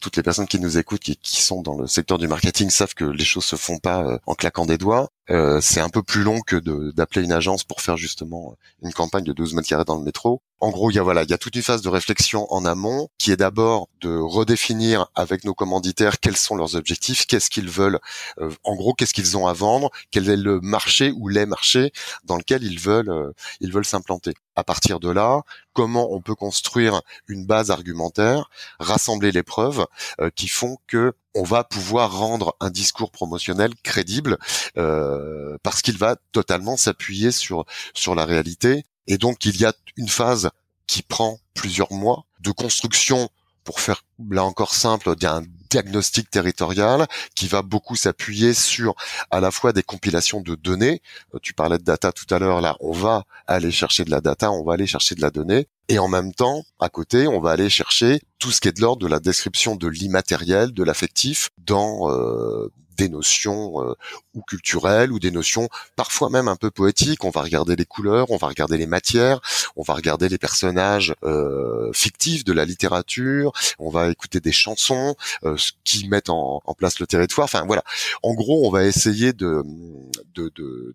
[0.00, 2.94] toutes les personnes qui nous écoutent, qui, qui, sont dans le secteur du marketing, savent
[2.94, 5.08] que les choses se font pas euh, en claquant des doigts.
[5.30, 6.56] Euh, c'est un peu plus long que
[6.92, 10.42] d'appeler une agence pour faire justement une campagne de 12 mètres carrés dans le métro.
[10.60, 12.64] En gros, il y a voilà, il y a toute une phase de réflexion en
[12.64, 17.70] amont qui est d'abord de redéfinir avec nos commanditaires quels sont leurs objectifs, qu'est-ce qu'ils
[17.70, 18.00] veulent,
[18.40, 21.92] euh, en gros, qu'est-ce qu'ils ont à vendre, quel est le marché ou les marchés
[22.24, 24.34] dans lequel ils veulent euh, ils veulent s'implanter.
[24.56, 25.42] À partir de là,
[25.74, 29.86] comment on peut construire une base argumentaire, rassembler les preuves
[30.20, 34.38] euh, qui font que on va pouvoir rendre un discours promotionnel crédible
[34.76, 37.64] euh, parce qu'il va totalement s'appuyer sur
[37.94, 38.84] sur la réalité.
[39.06, 40.50] Et donc il y a une phase
[40.86, 43.28] qui prend plusieurs mois de construction
[43.68, 48.94] pour faire là encore simple d'un diagnostic territorial qui va beaucoup s'appuyer sur
[49.30, 51.02] à la fois des compilations de données.
[51.34, 54.22] Euh, tu parlais de data tout à l'heure, là, on va aller chercher de la
[54.22, 55.68] data, on va aller chercher de la donnée.
[55.88, 58.80] Et en même temps, à côté, on va aller chercher tout ce qui est de
[58.82, 63.94] l'ordre de la description de l'immatériel, de l'affectif dans euh, des notions euh,
[64.34, 67.24] ou culturelles ou des notions parfois même un peu poétiques.
[67.24, 69.40] On va regarder les couleurs, on va regarder les matières,
[69.76, 75.16] on va regarder les personnages euh, fictifs de la littérature, on va écouter des chansons
[75.44, 77.46] euh, qui mettent en, place le territoire.
[77.46, 77.82] Enfin voilà,
[78.22, 79.64] en gros, on va essayer de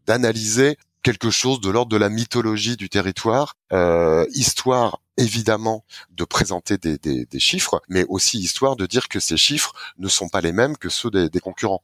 [0.05, 6.23] d'analyser de, quelque chose de l'ordre de la mythologie du territoire, euh, histoire évidemment de
[6.23, 10.29] présenter des, des, des, chiffres, mais aussi histoire de dire que ces chiffres ne sont
[10.29, 11.83] pas les mêmes que ceux des, des concurrents.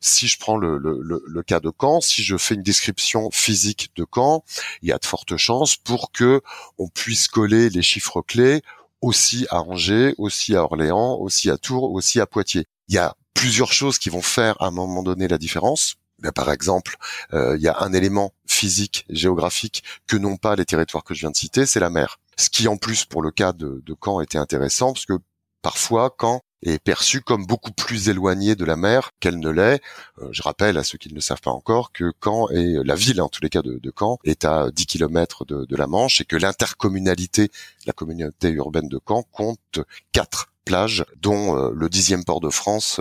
[0.00, 3.90] Si je prends le, le, le, cas de Caen, si je fais une description physique
[3.94, 4.42] de Caen,
[4.80, 6.40] il y a de fortes chances pour que
[6.78, 8.62] on puisse coller les chiffres clés
[9.00, 12.66] aussi à Angers, aussi à Orléans, aussi à Tours, aussi à Poitiers.
[12.88, 15.96] Il y a plusieurs choses qui vont faire à un moment donné la différence.
[16.30, 16.96] Par exemple,
[17.32, 21.20] euh, il y a un élément physique, géographique que n'ont pas les territoires que je
[21.20, 22.18] viens de citer, c'est la mer.
[22.36, 25.18] Ce qui en plus pour le cas de, de Caen était intéressant parce que
[25.62, 29.80] parfois Caen est perçu comme beaucoup plus éloigné de la mer qu'elle ne l'est.
[30.20, 32.94] Euh, je rappelle à ceux qui ne le savent pas encore que Caen est la
[32.94, 36.24] ville, en tous les cas de, Caen, est à 10 km de, la Manche et
[36.24, 37.50] que l'intercommunalité,
[37.86, 39.80] la communauté urbaine de Caen, compte
[40.12, 43.00] quatre plages, dont euh, le dixième port de France,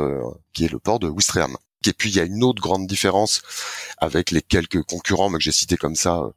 [0.54, 1.56] qui est le port de Ouistreham.
[1.86, 3.42] Et puis il y a une autre grande différence
[3.98, 6.30] avec les quelques concurrents, que j'ai cités comme ça,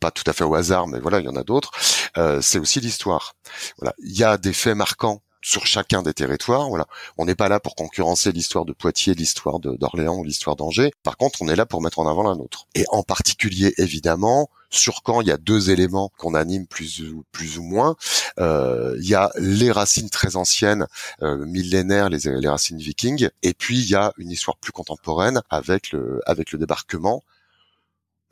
[0.00, 1.72] pas tout à fait au hasard, mais voilà, il y en a d'autres.
[2.16, 3.34] Euh, c'est aussi l'histoire.
[3.78, 6.68] Voilà, il y a des faits marquants sur chacun des territoires.
[6.68, 6.86] Voilà,
[7.18, 10.92] on n'est pas là pour concurrencer l'histoire de Poitiers, l'histoire d'Orléans ou l'histoire d'Angers.
[11.02, 12.66] Par contre, on est là pour mettre en avant la nôtre.
[12.74, 17.24] Et en particulier, évidemment, sur quand il y a deux éléments qu'on anime plus ou,
[17.32, 17.96] plus ou moins.
[18.38, 20.86] Euh, il y a les racines très anciennes,
[21.22, 25.42] euh, millénaires, les, les racines vikings, et puis il y a une histoire plus contemporaine
[25.50, 27.22] avec le, avec le débarquement.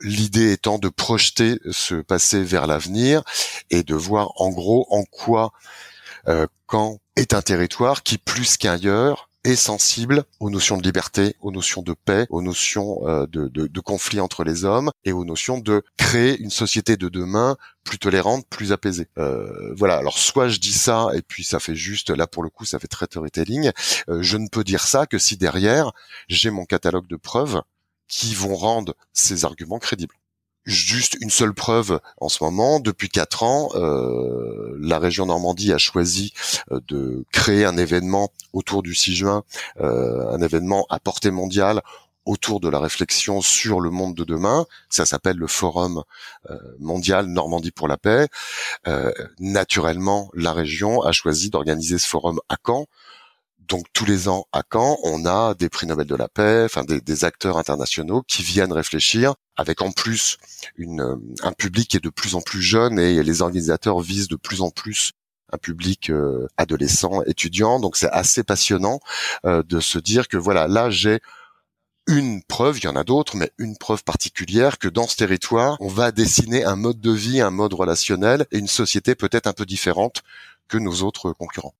[0.01, 3.21] L'idée étant de projeter ce passé vers l'avenir
[3.69, 5.51] et de voir en gros en quoi
[6.65, 11.81] quand est un territoire qui plus qu'ailleurs est sensible aux notions de liberté, aux notions
[11.81, 15.59] de paix, aux notions euh, de, de, de, conflit entre les hommes et aux notions
[15.59, 19.07] de créer une société de demain plus tolérante, plus apaisée.
[19.17, 19.95] Euh, voilà.
[19.95, 22.79] Alors soit je dis ça et puis ça fait juste là pour le coup ça
[22.79, 23.71] fait très storytelling.
[24.09, 25.91] Euh, je ne peux dire ça que si derrière
[26.27, 27.61] j'ai mon catalogue de preuves
[28.07, 30.15] qui vont rendre ces arguments crédibles
[30.69, 32.79] juste une seule preuve en ce moment.
[32.79, 36.33] Depuis quatre ans, euh, la région Normandie a choisi
[36.71, 39.43] euh, de créer un événement autour du 6 juin,
[39.81, 41.81] euh, un événement à portée mondiale
[42.25, 44.65] autour de la réflexion sur le monde de demain.
[44.89, 46.03] Ça s'appelle le Forum
[46.77, 48.27] mondial Normandie pour la paix.
[49.39, 52.85] naturellement, la région a choisi d'organiser ce forum à Caen
[53.69, 56.83] donc tous les ans à Caen, on a des prix Nobel de la paix, enfin
[56.83, 60.37] des, acteurs internationaux qui viennent réfléchir, avec en plus
[60.79, 64.35] euh, un public qui est de plus en plus jeune et les organisateurs visent de
[64.35, 65.11] plus en plus
[65.51, 67.79] un public euh, adolescent, étudiant.
[67.79, 68.99] Donc c'est assez passionnant
[69.45, 71.19] euh, de se dire que voilà, là j'ai
[72.07, 75.77] une preuve, il y en a d'autres, mais une preuve particulière que dans ce territoire,
[75.79, 79.53] on va dessiner un mode de vie, un mode relationnel et une société peut-être un
[79.53, 80.23] peu différente
[80.67, 81.75] que nos autres concurrents.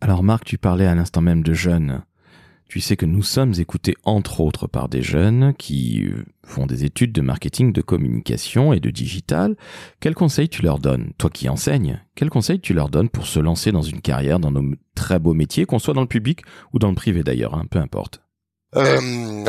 [0.00, 2.02] Alors Marc, tu parlais à l'instant même de jeunes.
[2.68, 6.08] Tu sais que nous sommes écoutés entre autres par des jeunes qui
[6.44, 9.54] font des études de marketing, de communication et de digital.
[10.00, 13.38] Quels conseils tu leur donnes Toi qui enseignes, quels conseils tu leur donnes pour se
[13.38, 16.40] lancer dans une carrière dans nos très beaux métiers, qu'on soit dans le public
[16.72, 18.22] ou dans le privé d'ailleurs, hein, peu importe?
[18.76, 19.00] Euh,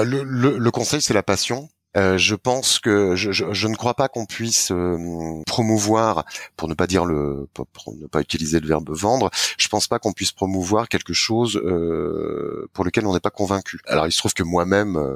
[0.04, 1.68] le, le, le, conseil, c'est la passion.
[1.96, 6.26] Euh, je pense que je, je, je ne crois pas qu'on puisse euh, promouvoir,
[6.58, 10.00] pour ne pas dire le, pour, ne pas utiliser le verbe vendre, je pense pas
[10.00, 13.80] qu'on puisse promouvoir quelque chose euh, pour lequel on n'est pas convaincu.
[13.88, 15.16] Alors il se trouve que moi-même euh,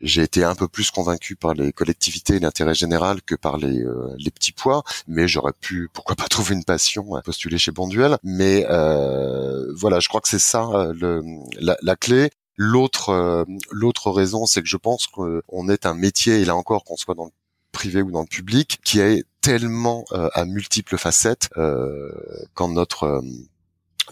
[0.00, 3.80] j'ai été un peu plus convaincu par les collectivités et l'intérêt général que par les,
[3.80, 7.72] euh, les petits pois, mais j'aurais pu, pourquoi pas, trouver une passion à postuler chez
[7.72, 8.18] Bonduel.
[8.22, 11.22] Mais euh, voilà, je crois que c'est ça le,
[11.60, 12.30] la, la, clé.
[12.60, 16.82] L'autre euh, l'autre raison, c'est que je pense qu'on est un métier, et là encore,
[16.82, 17.30] qu'on soit dans le
[17.70, 22.10] privé ou dans le public, qui est tellement euh, à multiples facettes euh,
[22.54, 23.22] quand notre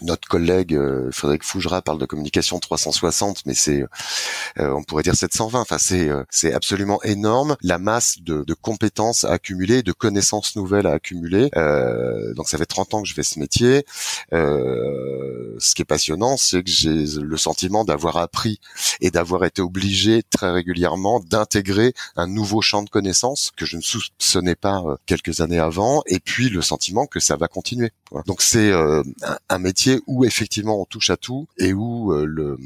[0.01, 3.83] notre collègue euh, Frédéric Fougera parle de communication 360, mais c'est,
[4.59, 5.59] euh, on pourrait dire 720.
[5.59, 10.55] Enfin, c'est euh, c'est absolument énorme la masse de, de, compétences à accumuler, de connaissances
[10.55, 11.49] nouvelles à accumuler.
[12.35, 13.85] donc, ça fait 30 ans que je fais ce métier.
[14.31, 18.59] ce qui est passionnant, c'est que j'ai le sentiment d'avoir appris
[19.01, 23.81] et d'avoir été obligé très régulièrement d'intégrer un nouveau champ de connaissances que je ne
[23.81, 27.91] soupçonnais pas quelques années avant, et puis le sentiment que ça va continuer.
[28.25, 29.03] Donc, c'est un,
[29.49, 32.57] un métier où effectivement on touche à tout et où euh, le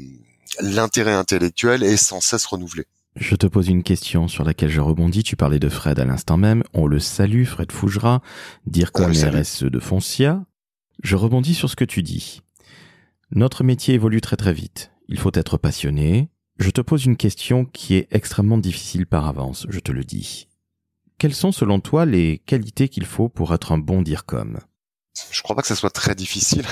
[0.60, 2.84] l'intérêt intellectuel est sans cesse renouvelé.
[3.16, 5.22] Je te pose une question sur laquelle je rebondis.
[5.22, 6.62] Tu parlais de Fred à l'instant même.
[6.72, 8.22] On le salue, Fred Fougera,
[8.66, 10.44] dire qu'on RSE de Foncia.
[11.02, 12.40] Je rebondis sur ce que tu dis.
[13.30, 14.92] Notre métier évolue très très vite.
[15.08, 16.30] Il faut être passionné.
[16.58, 20.48] Je te pose une question qui est extrêmement difficile par avance, je te le dis.
[21.18, 24.58] Quelles sont selon toi les qualités qu'il faut pour être un bon DIRCOM
[25.30, 26.66] je crois pas que ça soit très difficile.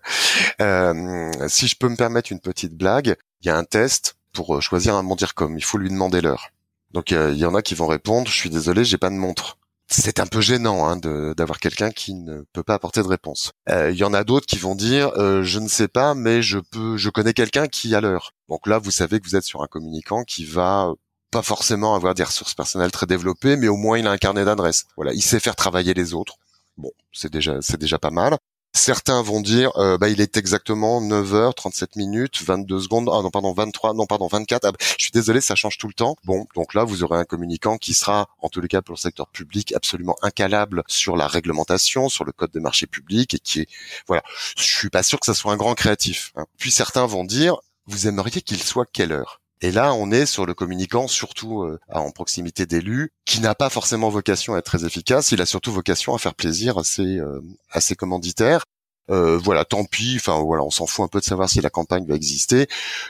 [0.60, 4.56] euh, si je peux me permettre une petite blague, il y a un test pour
[4.56, 6.50] euh, choisir un comme Il faut lui demander l'heure.
[6.92, 9.58] Donc il y en a qui vont répondre "Je suis désolé, j'ai pas de montre."
[9.92, 10.96] C'est un peu gênant hein,
[11.34, 13.52] d'avoir quelqu'un qui ne peut pas apporter de réponse.
[13.68, 16.42] Euh, il y en a d'autres qui vont dire euh, "Je ne sais pas, mais
[16.42, 19.44] je peux, je connais quelqu'un qui a l'heure." Donc là, vous savez que vous êtes
[19.44, 20.92] sur un communicant qui va
[21.30, 24.44] pas forcément avoir des ressources personnelles très développées, mais au moins il a un carnet
[24.44, 24.86] d'adresses.
[24.96, 26.36] Voilà, il sait faire travailler les autres.
[26.80, 28.38] Bon, c'est déjà c'est déjà pas mal.
[28.72, 33.30] Certains vont dire, euh, bah, il est exactement 9h, 37 minutes, 22 secondes, ah non,
[33.30, 36.14] pardon, 23, non, pardon, 24, ah, je suis désolé, ça change tout le temps.
[36.24, 39.00] Bon, donc là, vous aurez un communicant qui sera, en tous les cas pour le
[39.00, 43.60] secteur public, absolument incalable sur la réglementation, sur le code des marchés publics, et qui
[43.62, 43.68] est,
[44.06, 44.22] voilà,
[44.56, 46.32] je suis pas sûr que ça soit un grand créatif.
[46.36, 46.46] Hein.
[46.56, 49.40] Puis certains vont dire, vous aimeriez qu'il soit quelle heure?
[49.62, 53.68] Et là, on est sur le communicant, surtout euh, en proximité d'élus, qui n'a pas
[53.68, 55.32] forcément vocation à être très efficace.
[55.32, 58.64] Il a surtout vocation à faire plaisir à ses, euh, à ses commanditaires.
[59.10, 60.16] Euh, voilà, tant pis.
[60.16, 62.68] Enfin voilà, on s'en fout un peu de savoir si la campagne va exister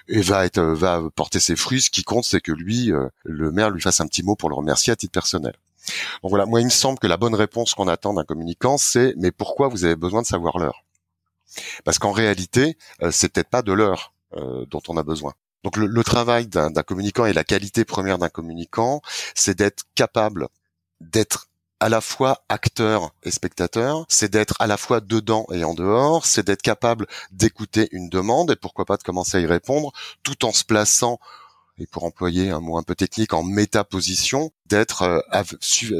[0.08, 1.82] et va être, va porter ses fruits.
[1.82, 2.90] Ce qui compte, c'est que lui,
[3.22, 5.54] le maire, lui fasse un petit mot pour le remercier à titre personnel.
[6.22, 9.14] Donc voilà, moi, il me semble que la bonne réponse qu'on attend d'un communicant, c'est
[9.18, 10.84] mais pourquoi vous avez besoin de savoir l'heure?
[11.84, 12.78] Parce qu'en réalité,
[13.10, 15.34] c'est peut-être pas de l'heure dont on a besoin.
[15.64, 19.02] Donc le, travail d'un communicant et la qualité première d'un communicant,
[19.34, 20.48] c'est d'être capable
[21.00, 21.48] d'être
[21.80, 26.26] à la fois acteur et spectateur, c'est d'être à la fois dedans et en dehors,
[26.26, 29.90] c'est d'être capable d'écouter une demande et pourquoi pas de commencer à y répondre
[30.22, 31.18] tout en se plaçant
[31.80, 35.20] et pour employer un mot un peu technique, en métaposition, d'être euh,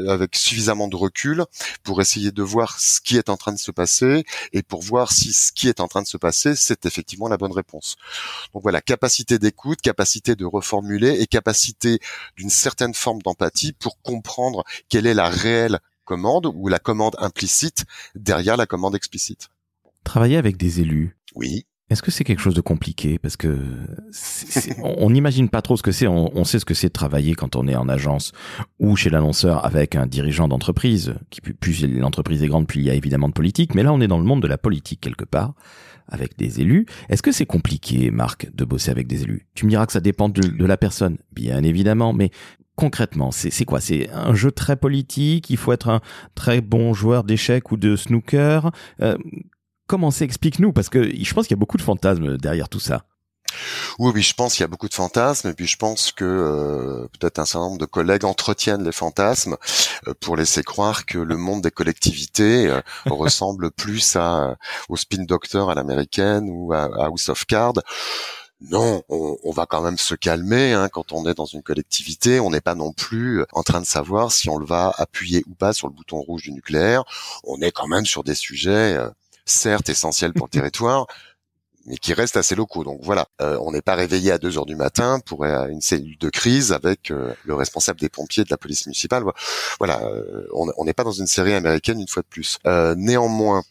[0.07, 1.43] avec suffisamment de recul
[1.83, 5.11] pour essayer de voir ce qui est en train de se passer et pour voir
[5.11, 7.97] si ce qui est en train de se passer, c'est effectivement la bonne réponse.
[8.53, 11.99] Donc voilà, capacité d'écoute, capacité de reformuler et capacité
[12.37, 17.85] d'une certaine forme d'empathie pour comprendre quelle est la réelle commande ou la commande implicite
[18.15, 19.49] derrière la commande explicite.
[20.03, 21.17] Travailler avec des élus.
[21.35, 21.65] Oui.
[21.91, 23.19] Est-ce que c'est quelque chose de compliqué?
[23.19, 23.59] Parce que
[24.81, 26.07] on n'imagine pas trop ce que c'est.
[26.07, 28.31] On, sait ce que c'est de travailler quand on est en agence
[28.79, 31.15] ou chez l'annonceur avec un dirigeant d'entreprise.
[31.29, 33.75] Qui plus l'entreprise est grande, plus il y a évidemment de politique.
[33.75, 35.53] Mais là, on est dans le monde de la politique quelque part
[36.07, 36.85] avec des élus.
[37.09, 39.47] Est-ce que c'est compliqué, Marc, de bosser avec des élus?
[39.53, 42.31] Tu me diras que ça dépend de, la personne, bien évidemment, mais
[42.77, 43.81] concrètement, c'est quoi?
[43.81, 45.49] C'est un jeu très politique?
[45.49, 45.99] Il faut être un
[46.35, 48.71] très bon joueur d'échecs ou de snooker?
[49.01, 49.17] Euh,
[49.91, 52.79] comment c'est Explique-nous, parce que je pense qu'il y a beaucoup de fantasmes derrière tout
[52.79, 53.03] ça.
[53.99, 56.23] Oui, oui, je pense qu'il y a beaucoup de fantasmes, et puis je pense que
[56.23, 59.57] euh, peut-être un certain nombre de collègues entretiennent les fantasmes
[60.07, 64.55] euh, pour laisser croire que le monde des collectivités euh, ressemble plus à
[64.87, 67.83] au spin doctor à l'américaine ou à, House of Cards.
[68.61, 72.39] Non, on, va quand même se calmer hein, quand on est dans une collectivité.
[72.39, 75.55] On n'est pas non plus en train de savoir si on le va appuyer ou
[75.55, 77.03] pas sur le bouton rouge du nucléaire.
[77.43, 78.99] On est quand même sur des sujets
[79.45, 81.07] certes essentiel pour le territoire,
[81.85, 82.83] mais qui restent assez locaux.
[82.83, 86.17] Donc voilà, euh, on n'est pas réveillé à 2 heures du matin pour une cellule
[86.17, 89.23] de crise avec le responsable des pompiers de la police municipale.
[89.79, 89.99] Voilà,
[90.53, 92.59] on n'est pas dans une série américaine une fois de plus.
[92.97, 93.63] néanmoins,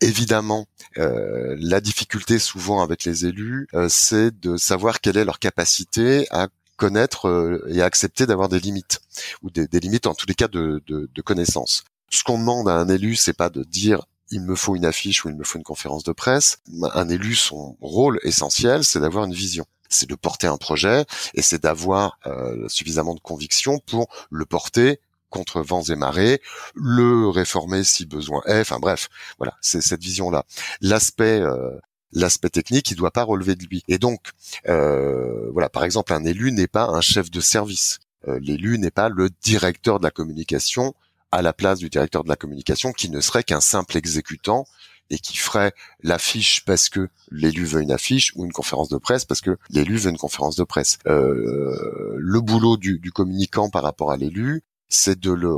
[0.00, 6.46] évidemment, la difficulté souvent avec les élus, c'est de savoir quelle est leur capacité à
[6.76, 9.00] connaître euh, et accepter d'avoir des limites
[9.42, 11.84] ou des, limites en tous les cas de, de, de connaissances.
[12.10, 15.24] Ce qu'on demande à un élu, c'est pas de dire il me faut une affiche
[15.24, 16.58] ou il me faut une conférence de presse.
[16.94, 21.42] Un élu, son rôle essentiel, c'est d'avoir une vision c'est de porter un projet et
[21.42, 24.98] c'est d'avoir euh, suffisamment de conviction pour le porter
[25.30, 26.40] contre vents et marées,
[26.74, 28.60] le réformer si besoin est.
[28.60, 30.44] Enfin bref, voilà, c'est cette vision-là.
[30.80, 31.70] L'aspect euh,
[32.12, 33.82] l'aspect technique, il doit pas relever de lui.
[33.88, 34.30] Et donc,
[34.68, 37.98] euh, voilà, par exemple, un élu n'est pas un chef de service.
[38.28, 40.94] Euh, l'élu n'est pas le directeur de la communication
[41.34, 44.66] à la place du directeur de la communication, qui ne serait qu'un simple exécutant
[45.10, 45.72] et qui ferait
[46.02, 49.96] l'affiche parce que l'élu veut une affiche ou une conférence de presse parce que l'élu
[49.96, 50.98] veut une conférence de presse.
[51.06, 55.56] Euh, le boulot du, du, communicant par rapport à l'élu, c'est de le,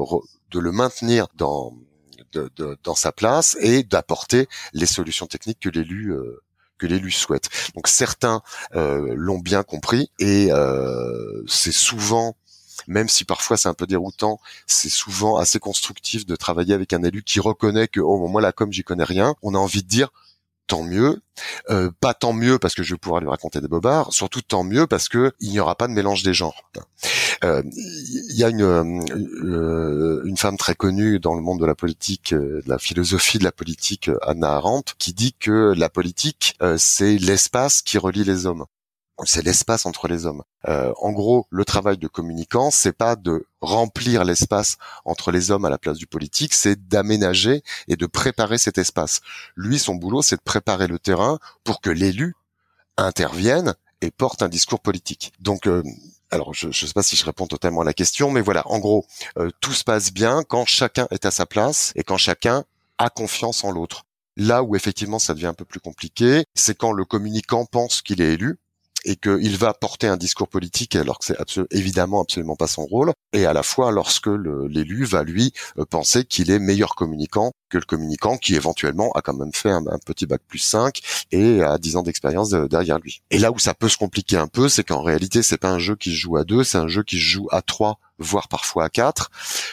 [0.51, 1.75] de le maintenir dans
[2.33, 6.43] de, de, dans sa place et d'apporter les solutions techniques que l'élu euh,
[6.79, 7.49] que l'élu souhaite.
[7.75, 8.43] Donc certains
[8.75, 12.37] euh, l'ont bien compris et euh, c'est souvent
[12.89, 17.03] même si parfois c'est un peu déroutant, c'est souvent assez constructif de travailler avec un
[17.03, 19.89] élu qui reconnaît que oh moi là comme j'y connais rien, on a envie de
[19.89, 20.11] dire
[20.67, 21.21] tant mieux.
[21.71, 24.65] Euh, pas tant mieux parce que je vais pouvoir lui raconter des bobards, surtout tant
[24.65, 26.71] mieux parce que il n'y aura pas de mélange des genres.
[27.45, 31.75] Euh, il y a une euh, une femme très connue dans le monde de la
[31.75, 37.19] politique, de la philosophie de la politique, Anna Arendt, qui dit que la politique c'est
[37.19, 38.65] l'espace qui relie les hommes
[39.25, 40.43] c'est l'espace entre les hommes.
[40.69, 45.65] Euh, en gros, le travail de communicant, c'est pas de remplir l'espace entre les hommes
[45.65, 49.21] à la place du politique, c'est d'aménager et de préparer cet espace.
[49.57, 52.35] Lui, son boulot, c'est de préparer le terrain pour que l'élu
[52.99, 55.33] intervienne et porte un discours politique.
[55.41, 55.83] Donc, euh,
[56.31, 58.79] alors je ne sais pas si je réponds totalement à la question, mais voilà, en
[58.79, 59.07] gros,
[59.39, 62.65] euh, tout se passe bien quand chacun est à sa place et quand chacun
[62.99, 64.05] a confiance en l'autre.
[64.37, 68.21] Là où effectivement ça devient un peu plus compliqué, c'est quand le communicant pense qu'il
[68.21, 68.59] est élu
[69.07, 71.37] et qu'il va porter un discours politique alors que c'est
[71.71, 76.25] évidemment absolument pas son rôle, et à la fois lorsque l'élu va lui euh, penser
[76.25, 80.27] qu'il est meilleur communicant que le communicant qui éventuellement a quand même fait un, petit
[80.27, 81.01] bac plus 5
[81.33, 83.23] et a 10 ans d'expérience derrière lui.
[83.31, 85.79] Et là où ça peut se compliquer un peu, c'est qu'en réalité c'est pas un
[85.79, 88.49] jeu qui se joue à deux, c'est un jeu qui se joue à trois voire
[88.49, 89.31] parfois à quatre,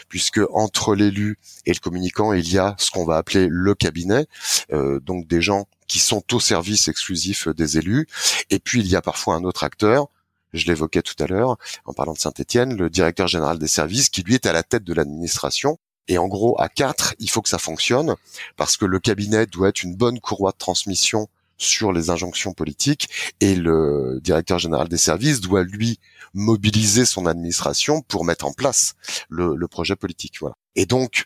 [0.10, 4.26] puisque entre l'élu et le communicant, il y a ce qu'on va appeler le cabinet,
[4.72, 8.08] euh, donc des gens qui sont au service exclusif des élus.
[8.50, 10.08] Et puis il y a parfois un autre acteur,
[10.52, 14.24] je l'évoquais tout à l'heure en parlant de Saint-Étienne, le directeur général des services, qui
[14.24, 15.78] lui est à la tête de l'administration.
[16.08, 18.16] Et en gros, à quatre, il faut que ça fonctionne
[18.58, 23.10] parce que le cabinet doit être une bonne courroie de transmission sur les injonctions politiques
[23.40, 26.00] et le directeur général des services doit lui
[26.34, 28.96] mobiliser son administration pour mettre en place
[29.30, 30.38] le, projet politique.
[30.40, 30.56] Voilà.
[30.76, 31.26] Et donc,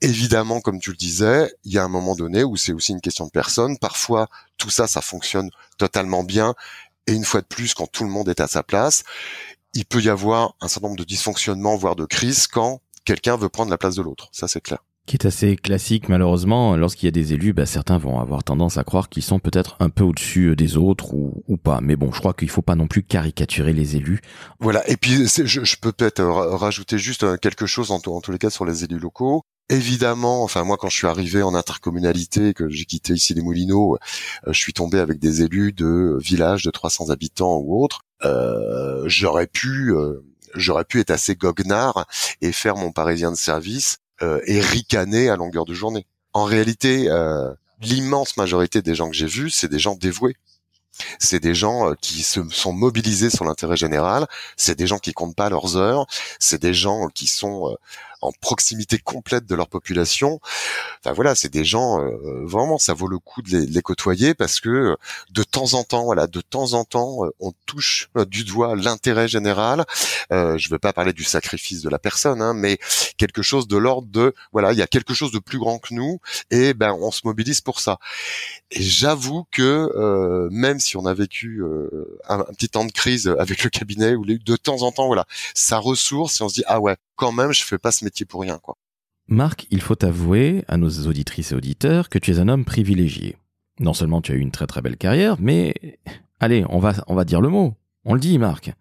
[0.00, 3.00] évidemment, comme tu le disais, il y a un moment donné où c'est aussi une
[3.00, 3.78] question de personne.
[3.78, 6.54] Parfois, tout ça, ça fonctionne totalement bien.
[7.06, 9.04] Et une fois de plus, quand tout le monde est à sa place,
[9.74, 13.48] il peut y avoir un certain nombre de dysfonctionnements, voire de crises, quand quelqu'un veut
[13.48, 14.28] prendre la place de l'autre.
[14.32, 16.76] Ça, c'est clair qui est assez classique malheureusement.
[16.76, 19.76] Lorsqu'il y a des élus, bah, certains vont avoir tendance à croire qu'ils sont peut-être
[19.80, 21.80] un peu au-dessus euh, des autres ou, ou, pas.
[21.80, 24.20] Mais bon, je crois qu'il faut pas non plus caricaturer les élus.
[24.60, 24.88] Voilà.
[24.88, 28.50] Et puis, je, je, peux peut-être rajouter juste euh, quelque chose en, tous les cas
[28.50, 29.42] sur les élus locaux.
[29.68, 33.96] Évidemment, enfin moi quand je suis arrivé en intercommunalité, que j'ai quitté ici les Moulineaux,
[34.46, 38.00] euh, je suis tombé avec des élus de villages de 300 habitants ou autres.
[38.24, 39.94] Euh, j'aurais pu,
[40.54, 42.06] j'aurais pu être assez goguenard
[42.42, 44.01] et faire mon parisien de service euh,
[44.46, 46.06] et ricaner à longueur de journée.
[46.32, 50.36] En réalité, euh, l'immense majorité des gens que j'ai vus, c'est des gens dévoués.
[51.18, 54.26] C'est des gens euh, qui se sont mobilisés sur l'intérêt général.
[54.56, 56.06] C'est des gens qui comptent pas leurs heures.
[56.38, 57.76] C'est des gens qui sont
[58.22, 60.40] en proximité complète de leur population.
[61.00, 64.60] Enfin voilà, c'est des gens euh, vraiment, ça vaut le coup de les, côtoyer parce
[64.60, 64.96] que euh,
[65.30, 69.26] de temps en temps, voilà, de temps en temps, euh, on touche du doigt l'intérêt
[69.26, 69.84] général.
[70.32, 72.78] Euh, je ne veux pas parler du sacrifice de la personne, hein, mais
[73.16, 75.92] quelque chose de l'ordre de voilà, il y a quelque chose de plus grand que
[75.92, 76.20] nous
[76.50, 77.98] et ben on se mobilise pour ça.
[78.70, 81.62] Et j'avoue que même si on a vécu
[82.28, 85.26] un, un, petit temps de crise avec le cabinet ou de temps en temps, voilà,
[85.54, 88.26] ça ressource et on se dit ah ouais, quand même, je fais pas ce métier
[88.26, 88.76] pour rien, quoi.
[89.28, 93.36] Marc, il faut avouer à nos auditrices et auditeurs que tu es un homme privilégié.
[93.78, 95.98] Non seulement tu as eu une très très belle carrière, mais
[96.40, 97.74] allez, on va on va dire le mot.
[98.04, 98.72] On le dit, Marc.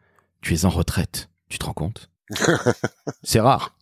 [0.42, 1.30] Tu es en retraite.
[1.50, 2.10] Tu te rends compte?
[3.24, 3.76] C'est rare.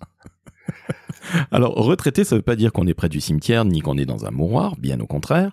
[1.51, 4.25] Alors, retraité, ça veut pas dire qu'on est près du cimetière, ni qu'on est dans
[4.25, 5.51] un mouroir, bien au contraire.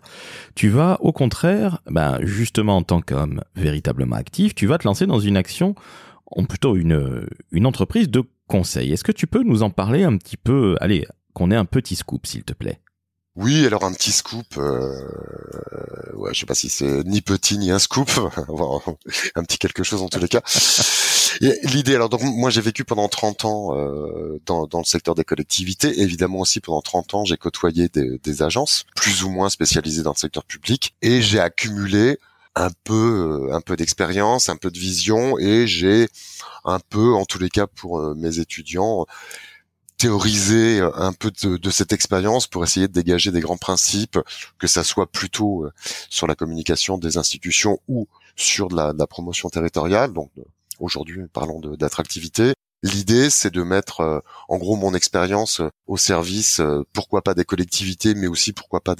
[0.55, 5.07] Tu vas, au contraire, ben, justement, en tant qu'homme véritablement actif, tu vas te lancer
[5.07, 5.75] dans une action,
[6.35, 8.93] ou plutôt une, une entreprise de conseil.
[8.93, 11.97] Est-ce que tu peux nous en parler un petit peu, allez, qu'on ait un petit
[11.97, 12.81] scoop, s'il te plaît?
[13.37, 14.99] Oui, alors un petit scoop, euh,
[16.15, 18.11] ouais, je sais pas si c'est ni petit ni un scoop,
[19.35, 20.41] un petit quelque chose en tous les cas.
[21.65, 25.25] L'idée, alors donc moi j'ai vécu pendant 30 ans euh, dans, dans, le secteur des
[25.25, 30.03] collectivités, évidemment aussi pendant 30 ans j'ai côtoyé des, des, agences plus ou moins spécialisées
[30.03, 32.19] dans le secteur public et j'ai accumulé
[32.57, 36.09] un peu euh, un peu d'expérience, un peu de vision et j'ai
[36.65, 39.07] un peu en tous les cas pour euh, mes étudiants
[39.99, 44.19] théoriser un peu de, cette expérience pour essayer de dégager des grands principes,
[44.59, 45.73] que ça soit plutôt euh,
[46.11, 50.13] sur la communication des institutions ou sur la, de la promotion territoriale.
[50.13, 50.31] Donc
[50.81, 52.53] aujourd'hui, parlons d'attractivité.
[52.87, 57.35] L'idée, c'est de mettre, euh, en gros, mon expérience euh, au service, euh, pourquoi pas
[57.35, 58.95] des collectivités, mais aussi pourquoi pas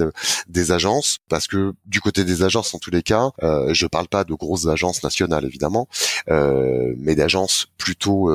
[0.49, 4.09] des agences, parce que du côté des agences, en tous les cas, euh, je parle
[4.09, 5.89] pas de grosses agences nationales évidemment,
[6.29, 8.31] mais d'agences plutôt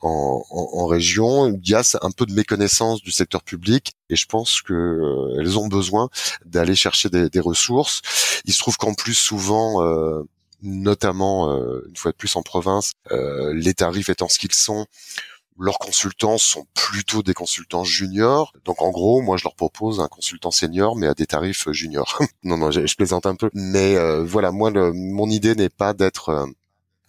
[0.00, 1.46] en, en, région.
[1.46, 5.58] Il y a un peu de méconnaissance du secteur public, et je pense que elles
[5.58, 6.08] ont besoin
[6.44, 8.02] d'aller chercher des, des, ressources.
[8.44, 9.80] Il se trouve qu'en plus souvent
[10.62, 14.86] notamment euh, une fois de plus en province, euh, les tarifs étant ce qu'ils sont,
[15.58, 18.52] leurs consultants sont plutôt des consultants juniors.
[18.64, 22.18] Donc en gros, moi je leur propose un consultant senior, mais à des tarifs juniors.
[22.44, 23.50] non, non, je, plaisante un peu.
[23.52, 26.46] Mais euh, voilà, moi, mon idée n'est pas d'être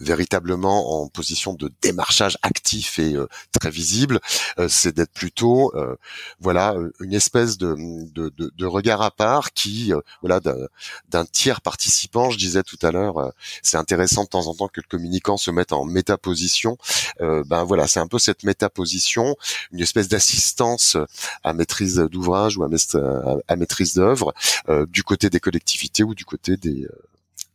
[0.02, 3.28] véritablement en position de démarchage actif et euh,
[3.60, 4.20] très visible,
[4.60, 5.96] euh, c'est d'être plutôt, euh,
[6.40, 7.76] voilà, une espèce de,
[8.12, 9.92] de, de, de, regard à part qui,
[10.22, 10.40] voilà,
[11.10, 12.30] d'un tiers participant.
[12.30, 15.52] Je disais tout à l'heure, c'est intéressant de temps en temps que le communicant se
[15.52, 16.78] mette en métaposition.
[17.20, 19.36] ben voilà, c'est un peu cette métaposition,
[19.72, 20.98] une espèce d'assistance
[21.44, 22.70] à maîtrise d'ouvrage ou à,
[23.48, 24.34] à maîtrise d'œuvre
[24.88, 26.88] du côté des collectivités ou du côté des,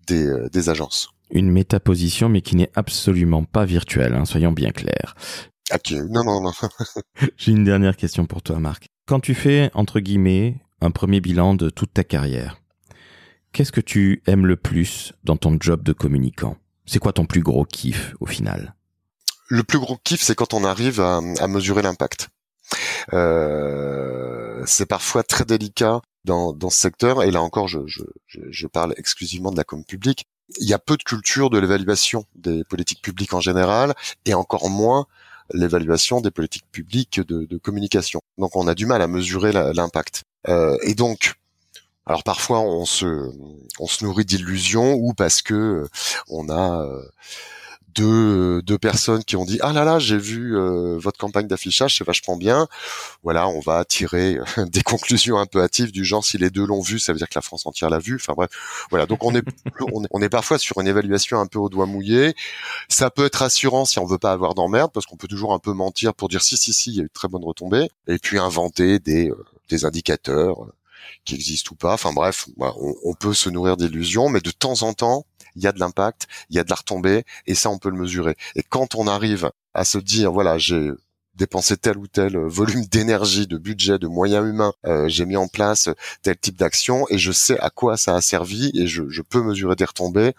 [0.07, 5.15] des, des agences une métaposition, mais qui n'est absolument pas virtuelle, hein, soyons bien clairs.
[5.75, 6.53] Ok, non, non, non.
[7.37, 8.89] J'ai une dernière question pour toi, Marc.
[9.07, 12.61] Quand tu fais, entre guillemets, un premier bilan de toute ta carrière,
[13.53, 16.57] qu'est-ce que tu aimes le plus dans ton job de communicant?
[16.85, 18.75] C'est quoi ton plus gros kiff au final?
[19.49, 22.29] Le plus gros kiff, c'est quand on arrive à, mesurer l'impact.
[23.13, 28.67] Euh, c'est parfois très délicat dans, dans ce secteur, et là encore, je, je, je
[28.67, 30.27] parle exclusivement de la com publique,
[30.59, 33.95] il y a peu de culture de l'évaluation des politiques publiques en général,
[34.25, 35.07] et encore moins
[35.53, 38.21] l'évaluation des politiques publiques de, communication.
[38.39, 40.25] Donc on a du mal à mesurer l'impact.
[40.49, 41.35] Euh, et donc,
[42.05, 43.31] alors parfois on se
[43.79, 45.89] on se nourrit d'illusions ou parce que
[46.29, 47.03] on a euh,
[47.97, 51.97] deux, deux personnes qui ont dit ah là là j'ai vu euh, votre campagne d'affichage
[51.97, 52.69] c'est vachement bien.
[53.23, 56.67] Voilà on va tirer euh, des conclusions un peu hâtives du genre si les deux
[56.67, 58.17] l'ont vu ça veut dire que la France entière l'a vu.
[58.17, 58.51] Enfin bref.
[58.91, 59.43] Voilà donc on est,
[60.11, 62.35] on est parfois sur une évaluation un peu au doigt mouillé.
[62.89, 65.59] Ça peut être rassurant si on veut pas avoir d'emmerde parce qu'on peut toujours un
[65.59, 67.89] peu mentir pour dire si si si il y a eu très bonnes retombées.
[68.07, 70.67] Et puis inventer des euh, des indicateurs
[71.25, 74.83] qui existent ou pas enfin bref on, on peut se nourrir d'illusions mais de temps
[74.83, 75.27] en temps
[75.57, 77.91] il y a de l'impact, il y a de la retombée, et ça, on peut
[77.91, 78.37] le mesurer.
[78.55, 80.91] Et quand on arrive à se dire, voilà, j'ai
[81.35, 85.37] dépensé tel ou tel euh, volume d'énergie, de budget, de moyens humains, euh, j'ai mis
[85.37, 85.89] en place
[86.23, 89.43] tel type d'action et je sais à quoi ça a servi et je, je peux
[89.43, 90.33] mesurer des retombées,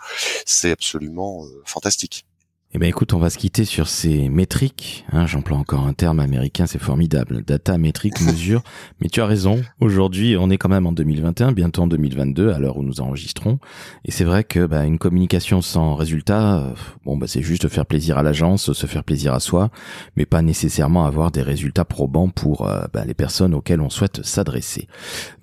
[0.45, 2.25] c'est absolument euh, fantastique.
[2.73, 5.05] Eh ben écoute, on va se quitter sur ces métriques.
[5.13, 7.41] Hein, J'emploie encore un terme américain, c'est formidable.
[7.43, 8.61] Data, métrique, mesure.
[8.99, 9.63] Mais tu as raison.
[9.79, 13.59] Aujourd'hui, on est quand même en 2021, bientôt en 2022, à l'heure où nous enregistrons.
[14.03, 16.73] Et c'est vrai que bah, une communication sans résultat, euh,
[17.05, 19.69] bon bah c'est juste faire plaisir à l'agence, se faire plaisir à soi,
[20.17, 24.25] mais pas nécessairement avoir des résultats probants pour euh, bah, les personnes auxquelles on souhaite
[24.25, 24.89] s'adresser.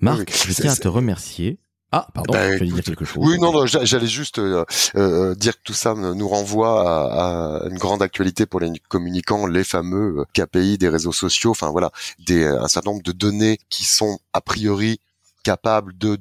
[0.01, 1.59] Marc, je tiens à te remercier.
[1.97, 3.25] Ah, pardon, ben, dire quelque chose.
[3.25, 4.65] Oui, non, non j'allais juste euh,
[4.97, 9.63] euh, dire que tout ça nous renvoie à, une grande actualité pour les communicants, les
[9.63, 11.53] fameux euh, KPI des réseaux sociaux.
[11.53, 11.93] Enfin voilà,
[12.27, 14.99] des, un certain nombre de données qui sont a priori
[15.45, 16.19] capables de,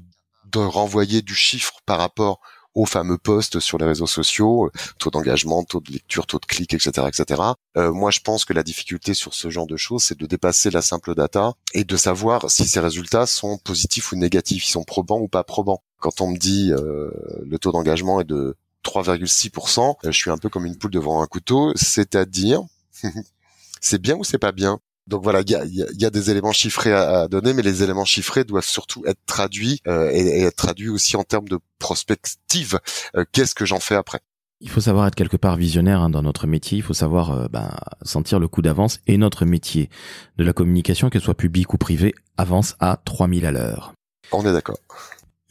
[0.51, 2.39] de renvoyer du chiffre par rapport
[2.75, 6.73] aux fameux posts sur les réseaux sociaux, taux d'engagement, taux de lecture, taux de clic,
[6.73, 7.41] etc., etc.
[7.77, 10.69] Euh, moi, je pense que la difficulté sur ce genre de choses, c'est de dépasser
[10.71, 14.83] la simple data et de savoir si ces résultats sont positifs ou négatifs, ils sont
[14.83, 15.83] probants ou pas probants.
[15.99, 17.11] Quand on me dit euh,
[17.45, 21.21] le taux d'engagement est de 3,6%, euh, je suis un peu comme une poule devant
[21.21, 22.61] un couteau, c'est-à-dire
[23.81, 24.79] c'est bien ou c'est pas bien?
[25.07, 28.65] Donc voilà, il y a, des éléments chiffrés à, donner, mais les éléments chiffrés doivent
[28.65, 32.79] surtout être traduits euh, et, être traduits aussi en termes de prospective.
[33.15, 34.19] Euh, qu'est-ce que j'en fais après?
[34.61, 36.77] Il faut savoir être quelque part visionnaire hein, dans notre métier.
[36.77, 39.01] Il faut savoir euh, ben, sentir le coup d'avance.
[39.05, 39.89] Et notre métier
[40.37, 43.93] de la communication, qu'elle soit publique ou privée, avance à 3000 à l'heure.
[44.31, 44.79] On est d'accord.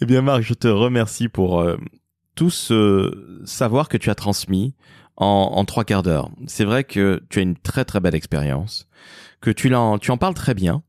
[0.00, 1.76] Eh bien, Marc, je te remercie pour euh,
[2.34, 4.74] tout ce savoir que tu as transmis
[5.17, 6.31] en, en trois quarts d'heure.
[6.47, 8.89] C'est vrai que tu as une très très belle expérience,
[9.41, 10.83] que tu, en, tu en parles très bien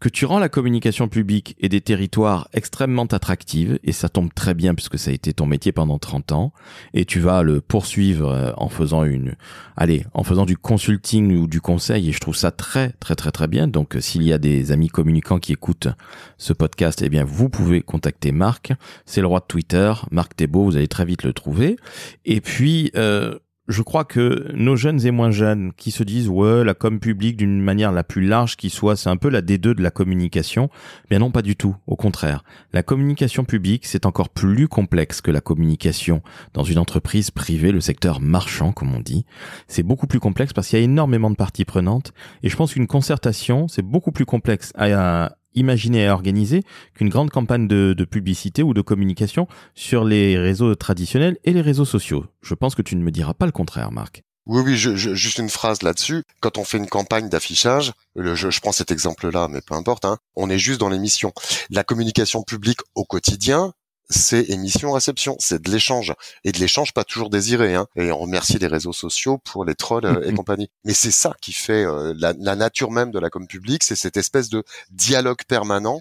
[0.00, 4.54] que tu rends la communication publique et des territoires extrêmement attractive, et ça tombe très
[4.54, 6.52] bien puisque ça a été ton métier pendant 30 ans,
[6.94, 9.34] et tu vas le poursuivre euh, en faisant une,
[9.76, 13.32] allez, en faisant du consulting ou du conseil, et je trouve ça très, très, très,
[13.32, 13.66] très bien.
[13.66, 15.88] Donc, euh, s'il y a des amis communicants qui écoutent
[16.36, 18.72] ce podcast, eh bien, vous pouvez contacter Marc.
[19.04, 21.76] C'est le roi de Twitter, Marc Thébault, vous allez très vite le trouver.
[22.24, 23.36] Et puis, euh,
[23.68, 27.36] je crois que nos jeunes et moins jeunes qui se disent ouais la com publique
[27.36, 30.70] d'une manière la plus large qui soit c'est un peu la D2 de la communication.
[31.10, 31.76] Bien non pas du tout.
[31.86, 32.44] Au contraire.
[32.72, 36.22] La communication publique c'est encore plus complexe que la communication
[36.54, 39.26] dans une entreprise privée le secteur marchand comme on dit.
[39.66, 42.12] C'est beaucoup plus complexe parce qu'il y a énormément de parties prenantes.
[42.42, 46.62] Et je pense qu'une concertation c'est beaucoup plus complexe à, imaginer et organiser
[46.94, 51.84] qu'une grande campagne de, publicité ou de communication sur les réseaux traditionnels et les réseaux
[51.84, 52.26] sociaux.
[52.42, 54.22] Je pense que tu ne me diras pas le contraire, Marc.
[54.46, 56.22] Oui, oui, juste une phrase là-dessus.
[56.40, 60.48] Quand on fait une campagne d'affichage, je, prends cet exemple-là, mais peu importe, hein, on
[60.48, 61.34] est juste dans l'émission.
[61.68, 63.74] La communication publique au quotidien,
[64.10, 66.14] c'est émission-réception, c'est de l'échange.
[66.44, 67.74] Et de l'échange pas toujours désiré.
[67.74, 67.86] Hein.
[67.96, 70.70] Et on remercie les réseaux sociaux pour les trolls euh, et compagnie.
[70.84, 74.16] Mais c'est ça qui fait euh, la, nature même de la com publique, c'est cette
[74.16, 76.00] espèce de dialogue permanent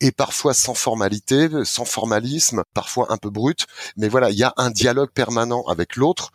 [0.00, 3.66] et parfois sans formalité, sans formalisme, parfois un peu brut.
[3.96, 6.30] Mais voilà, il y a un dialogue permanent avec l'autre.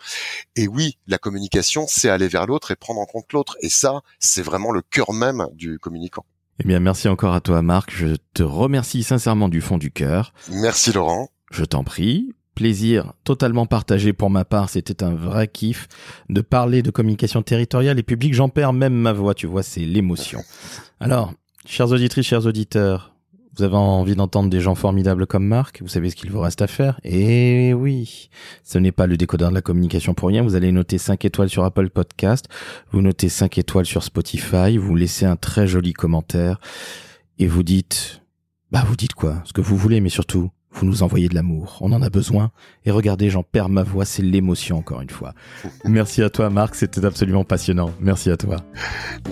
[0.56, 3.56] Et oui, la communication, c'est aller vers l'autre et prendre en compte l'autre.
[3.62, 6.26] Et ça, c'est vraiment le cœur même du communicant.
[6.60, 7.94] Eh bien, merci encore à toi, Marc.
[7.96, 10.34] Je te remercie sincèrement du fond du cœur.
[10.52, 11.30] Merci, Laurent.
[11.52, 12.34] Je t'en prie.
[12.56, 14.70] Plaisir totalement partagé pour ma part.
[14.70, 15.88] C'était un vrai kiff
[16.30, 18.34] de parler de communication territoriale et publique.
[18.34, 20.42] J'en perds même ma voix, tu vois, c'est l'émotion.
[21.00, 21.34] Alors,
[21.68, 23.14] chers auditrices, chers auditeurs,
[23.58, 26.62] vous avez envie d'entendre des gens formidables comme Marc Vous savez ce qu'il vous reste
[26.62, 28.30] à faire Eh oui,
[28.64, 30.44] ce n'est pas le décodeur de la communication pour rien.
[30.44, 32.46] Vous allez noter 5 étoiles sur Apple Podcast,
[32.92, 36.60] vous notez 5 étoiles sur Spotify, vous laissez un très joli commentaire
[37.40, 38.22] et vous dites,
[38.72, 39.42] bah vous dites quoi?
[39.46, 41.80] Ce que vous voulez, mais surtout, vous nous envoyez de l'amour.
[41.82, 42.52] On en a besoin.
[42.86, 45.34] Et regardez, j'en perds ma voix, c'est l'émotion encore une fois.
[45.86, 47.92] Merci à toi Marc, c'était absolument passionnant.
[48.00, 48.58] Merci à toi.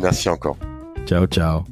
[0.02, 0.58] Merci encore.
[1.06, 1.64] Ciao, ciao.